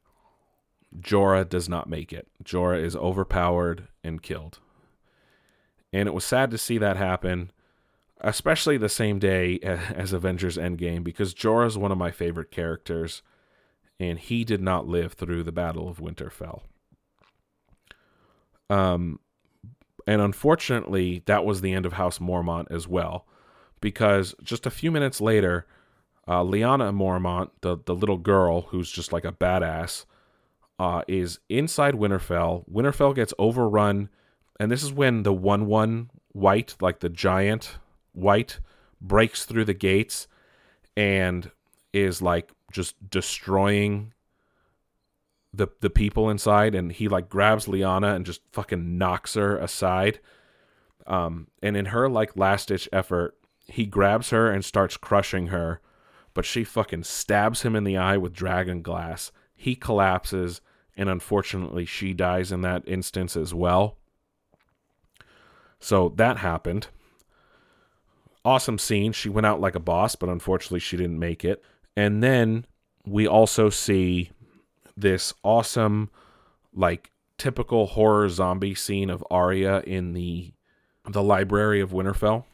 [0.97, 2.28] Jorah does not make it.
[2.43, 4.59] Jorah is overpowered and killed.
[5.93, 7.51] And it was sad to see that happen,
[8.20, 13.22] especially the same day as Avengers Endgame, because Jorah is one of my favorite characters,
[14.01, 16.62] and he did not live through the Battle of Winterfell.
[18.70, 19.20] Um,
[20.07, 23.26] and unfortunately, that was the end of House Mormont as well,
[23.80, 25.66] because just a few minutes later,
[26.26, 30.05] uh, Lyanna Mormont, the the little girl who's just like a badass,
[30.79, 32.68] uh, is inside Winterfell.
[32.70, 34.09] Winterfell gets overrun,
[34.61, 37.79] and this is when the one one white, like the giant
[38.12, 38.61] white,
[39.01, 40.29] breaks through the gates
[40.97, 41.51] and
[41.93, 44.12] is like just destroying
[45.53, 50.20] the the people inside and he like grabs Lyanna and just fucking knocks her aside.
[51.07, 55.81] Um and in her like last ditch effort, he grabs her and starts crushing her,
[56.35, 59.33] but she fucking stabs him in the eye with dragon glass.
[59.55, 60.61] He collapses
[60.99, 63.97] and unfortunately she dies in that instance as well.
[65.79, 66.89] So that happened.
[68.45, 69.13] Awesome scene.
[69.13, 71.63] She went out like a boss, but unfortunately she didn't make it.
[71.97, 72.67] And then
[73.07, 74.31] we also see
[74.97, 76.11] this awesome
[76.75, 80.53] like typical horror zombie scene of Arya in the
[81.07, 82.45] the library of Winterfell,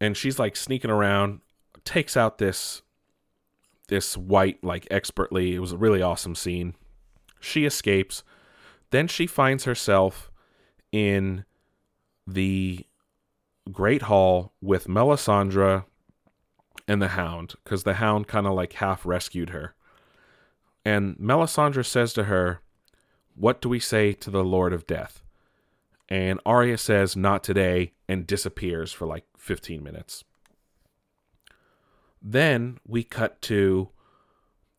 [0.00, 1.40] and she's like sneaking around,
[1.84, 2.82] takes out this
[3.88, 5.54] this white like expertly.
[5.54, 6.74] It was a really awesome scene.
[7.40, 8.22] She escapes.
[8.90, 10.30] Then she finds herself
[10.92, 11.44] in
[12.26, 12.86] the
[13.70, 15.84] Great Hall with Melisandre
[16.88, 19.74] and the Hound, because the Hound kind of like half rescued her.
[20.84, 22.60] And Melisandre says to her,
[23.34, 25.22] What do we say to the Lord of Death?
[26.08, 30.24] And Arya says, Not today, and disappears for like 15 minutes.
[32.22, 33.88] Then we cut to,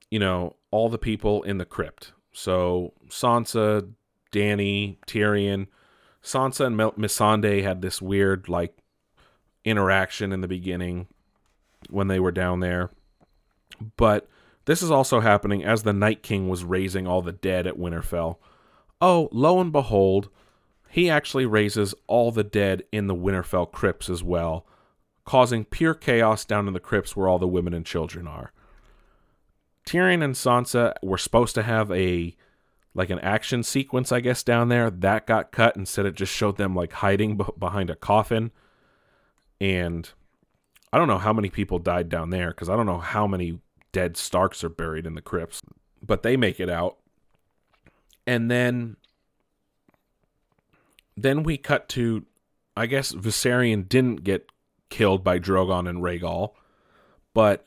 [0.09, 2.13] you know, all the people in the crypt.
[2.37, 3.91] So Sansa,
[4.31, 5.65] Dany, Tyrion.
[6.21, 8.77] Sansa and Mel- Missandei had this weird, like,
[9.65, 11.07] interaction in the beginning
[11.89, 12.91] when they were down there.
[13.97, 14.29] But
[14.65, 18.37] this is also happening as the Night King was raising all the dead at Winterfell.
[19.01, 20.29] Oh, lo and behold,
[20.89, 24.67] he actually raises all the dead in the Winterfell crypts as well,
[25.25, 28.51] causing pure chaos down in the crypts where all the women and children are.
[29.87, 32.35] Tyrion and Sansa were supposed to have a
[32.93, 34.89] like an action sequence, I guess, down there.
[34.89, 35.77] That got cut.
[35.77, 38.51] Instead, it just showed them like hiding b- behind a coffin.
[39.61, 40.09] And
[40.91, 43.59] I don't know how many people died down there because I don't know how many
[43.91, 45.61] dead Starks are buried in the crypts,
[46.05, 46.97] but they make it out.
[48.25, 48.97] And then
[51.15, 52.25] then we cut to
[52.75, 54.49] I guess Viserion didn't get
[54.89, 56.51] killed by Drogon and Rhaegal,
[57.33, 57.65] but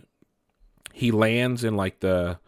[0.92, 2.38] he lands in like the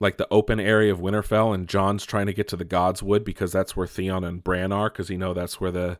[0.00, 3.52] like the open area of Winterfell and Jon's trying to get to the Godswood because
[3.52, 5.98] that's where Theon and Bran are because he know that's where the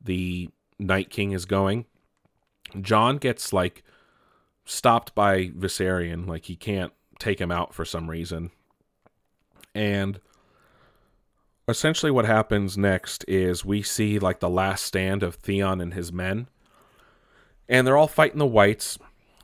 [0.00, 0.48] the
[0.78, 1.86] Night King is going.
[2.80, 3.82] Jon gets like
[4.64, 8.50] stopped by Viserion, like he can't take him out for some reason.
[9.74, 10.20] And
[11.68, 16.12] essentially what happens next is we see like the last stand of Theon and his
[16.12, 16.48] men.
[17.68, 18.98] And they're all fighting the whites.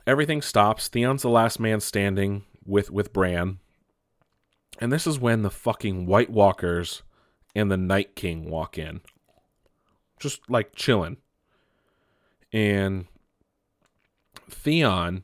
[0.07, 0.87] Everything stops.
[0.87, 3.59] Theon's the last man standing with with Bran.
[4.79, 7.01] And this is when the fucking White Walkers
[7.55, 9.01] and the Night King walk in.
[10.19, 11.17] Just like chilling.
[12.51, 13.05] And
[14.49, 15.23] Theon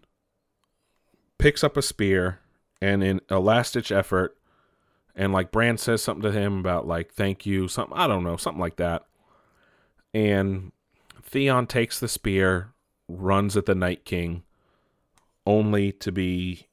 [1.38, 2.40] picks up a spear
[2.82, 4.38] and in a last ditch effort
[5.16, 8.38] and like Bran says something to him about like thank you, something I don't know,
[8.38, 9.04] something like that.
[10.14, 10.72] And
[11.22, 12.74] Theon takes the spear,
[13.08, 14.44] runs at the Night King,
[15.46, 16.68] only to be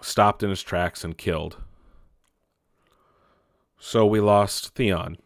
[0.00, 1.56] stopped in his tracks and killed.
[3.78, 5.16] So we lost Theon.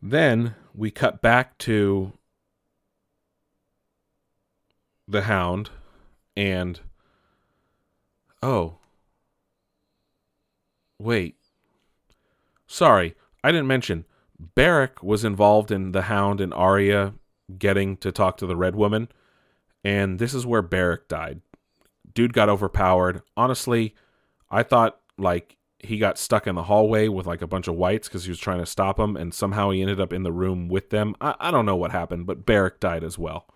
[0.00, 2.12] Then we cut back to
[5.06, 5.70] the Hound
[6.36, 6.80] and
[8.42, 8.78] oh
[10.98, 11.36] wait
[12.66, 14.06] sorry I didn't mention
[14.38, 17.14] Beric was involved in the Hound and Arya
[17.58, 19.08] getting to talk to the Red Woman
[19.84, 21.40] and this is where Beric died
[22.14, 23.94] dude got overpowered honestly
[24.50, 28.06] I thought like he got stuck in the hallway with like a bunch of whites
[28.06, 30.68] because he was trying to stop them, and somehow he ended up in the room
[30.68, 31.16] with them.
[31.20, 33.46] I, I don't know what happened, but Beric died as well.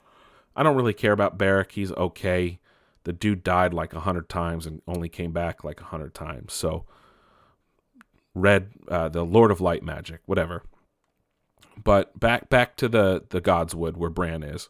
[0.57, 1.72] I don't really care about Beric.
[1.72, 2.59] He's okay.
[3.05, 6.53] The dude died like a hundred times and only came back like a hundred times.
[6.53, 6.87] So,
[8.35, 10.64] Red, uh, the Lord of Light magic, whatever.
[11.83, 14.68] But back back to the the Godswood where Bran is.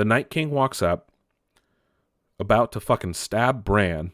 [0.00, 1.12] The Night King walks up,
[2.38, 4.12] about to fucking stab Bran,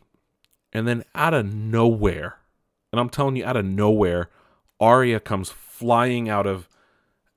[0.73, 2.41] and then out of nowhere,
[2.91, 4.29] and I'm telling you, out of nowhere,
[4.81, 6.69] Arya comes flying out of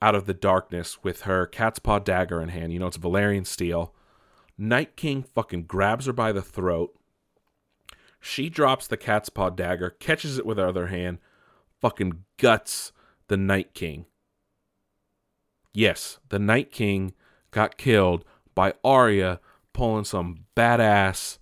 [0.02, 2.74] out of the darkness with her cat's paw dagger in hand.
[2.74, 3.93] You know, it's Valyrian steel.
[4.58, 6.97] Night King fucking grabs her by the throat.
[8.20, 11.20] She drops the cat's paw dagger, catches it with her other hand,
[11.80, 12.93] fucking guts
[13.28, 14.08] the Night King.
[15.72, 17.14] Yes, the Night King
[17.52, 18.26] got killed
[18.60, 19.39] by Arya
[19.72, 21.38] pulling some badass,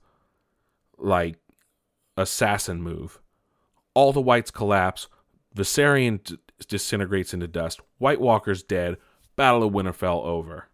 [0.99, 1.39] like,
[2.15, 3.19] assassin move.
[3.95, 5.07] All the whites collapse.
[5.55, 6.37] Viserion d-
[6.67, 7.79] disintegrates into dust.
[7.97, 8.97] White Walker's dead.
[9.35, 10.67] Battle of Winterfell over.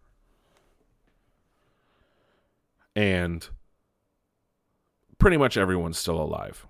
[2.94, 3.48] And
[5.16, 6.66] pretty much everyone's still alive.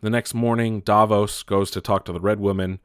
[0.00, 2.80] The next morning, Davos goes to talk to the Red Woman.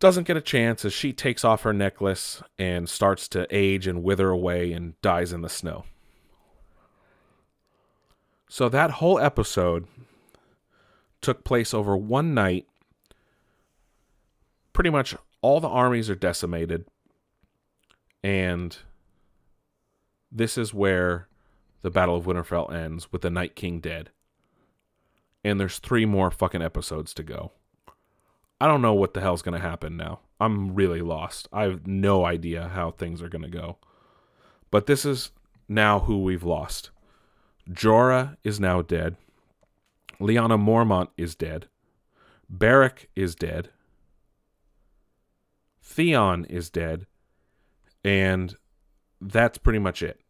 [0.00, 4.02] Doesn't get a chance as she takes off her necklace and starts to age and
[4.02, 5.84] wither away and dies in the snow.
[8.48, 9.86] So that whole episode
[11.20, 12.66] took place over one night.
[14.72, 16.86] Pretty much all the armies are decimated.
[18.24, 18.76] And
[20.32, 21.28] this is where
[21.82, 24.10] the Battle of Winterfell ends with the Night King dead.
[25.44, 27.52] and there's three more fucking episodes to go.
[28.60, 30.20] I don't know what the hell's going to happen now.
[30.38, 31.48] I'm really lost.
[31.52, 33.78] I have no idea how things are going to go.
[34.70, 35.30] But this is
[35.68, 36.90] now who we've lost.
[37.70, 39.16] Jorah is now dead.
[40.20, 41.68] Lyanna Mormont is dead.
[42.48, 43.70] Beric is dead.
[45.82, 47.06] Theon is dead.
[48.04, 48.54] And
[49.20, 50.20] that's pretty much it.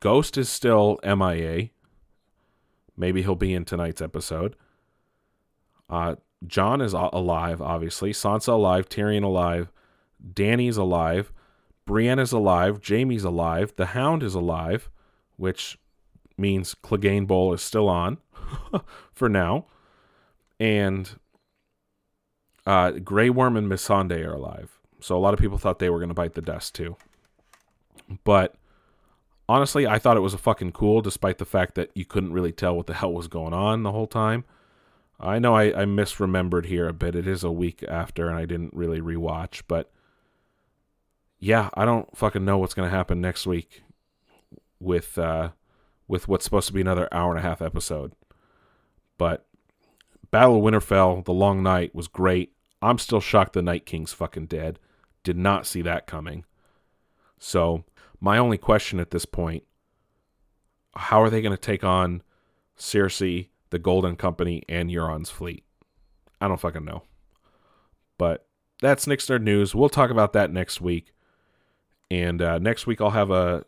[0.00, 1.70] Ghost is still MIA.
[2.96, 4.56] Maybe he'll be in tonight's episode.
[5.88, 6.16] Uh,
[6.46, 8.12] Jon is alive, obviously.
[8.12, 8.88] Sansa alive.
[8.88, 9.70] Tyrion alive.
[10.34, 11.32] Dany's alive.
[11.86, 12.80] Brienne's alive.
[12.80, 13.72] Jaime's alive.
[13.76, 14.88] The Hound is alive,
[15.36, 15.78] which
[16.36, 18.18] means Clegane Bowl is still on
[19.12, 19.66] for now.
[20.60, 21.10] And
[22.66, 24.78] uh, Grey Worm and Missandei are alive.
[25.00, 26.96] So a lot of people thought they were going to bite the dust too.
[28.24, 28.54] But
[29.48, 32.52] honestly, I thought it was a fucking cool, despite the fact that you couldn't really
[32.52, 34.44] tell what the hell was going on the whole time.
[35.22, 37.14] I know I, I misremembered here a bit.
[37.14, 39.90] It is a week after, and I didn't really rewatch, but
[41.38, 43.82] yeah, I don't fucking know what's gonna happen next week
[44.80, 45.50] with uh,
[46.08, 48.12] with what's supposed to be another hour and a half episode.
[49.16, 49.46] But
[50.30, 52.52] Battle of Winterfell, The Long Night was great.
[52.80, 54.78] I'm still shocked the Night King's fucking dead.
[55.22, 56.44] Did not see that coming.
[57.38, 57.84] So
[58.20, 59.64] my only question at this point
[60.94, 62.22] how are they going to take on
[62.78, 65.64] Cersei, the Golden Company, and Euron's fleet?
[66.40, 67.02] I don't fucking know.
[68.18, 68.46] But
[68.80, 69.74] that's Nick's Nerd News.
[69.74, 71.12] We'll talk about that next week.
[72.10, 73.64] And uh, next week I'll have a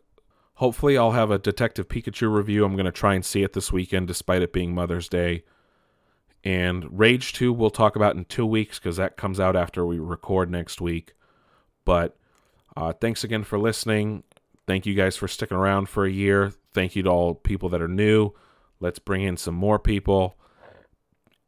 [0.55, 2.63] hopefully I'll have a Detective Pikachu review.
[2.63, 5.43] I'm going to try and see it this weekend despite it being Mother's Day.
[6.43, 9.99] And Rage 2 we'll talk about in 2 weeks cuz that comes out after we
[9.99, 11.13] record next week.
[11.85, 12.17] But
[12.77, 14.23] uh, thanks again for listening.
[14.67, 16.51] Thank you guys for sticking around for a year.
[16.73, 18.31] Thank you to all people that are new.
[18.79, 20.35] Let's bring in some more people.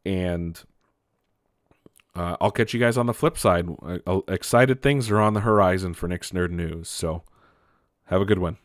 [0.05, 0.61] And
[2.15, 3.67] uh, I'll catch you guys on the flip side.
[4.05, 6.89] Uh, excited things are on the horizon for Nick's Nerd News.
[6.89, 7.23] So
[8.05, 8.57] have a good one.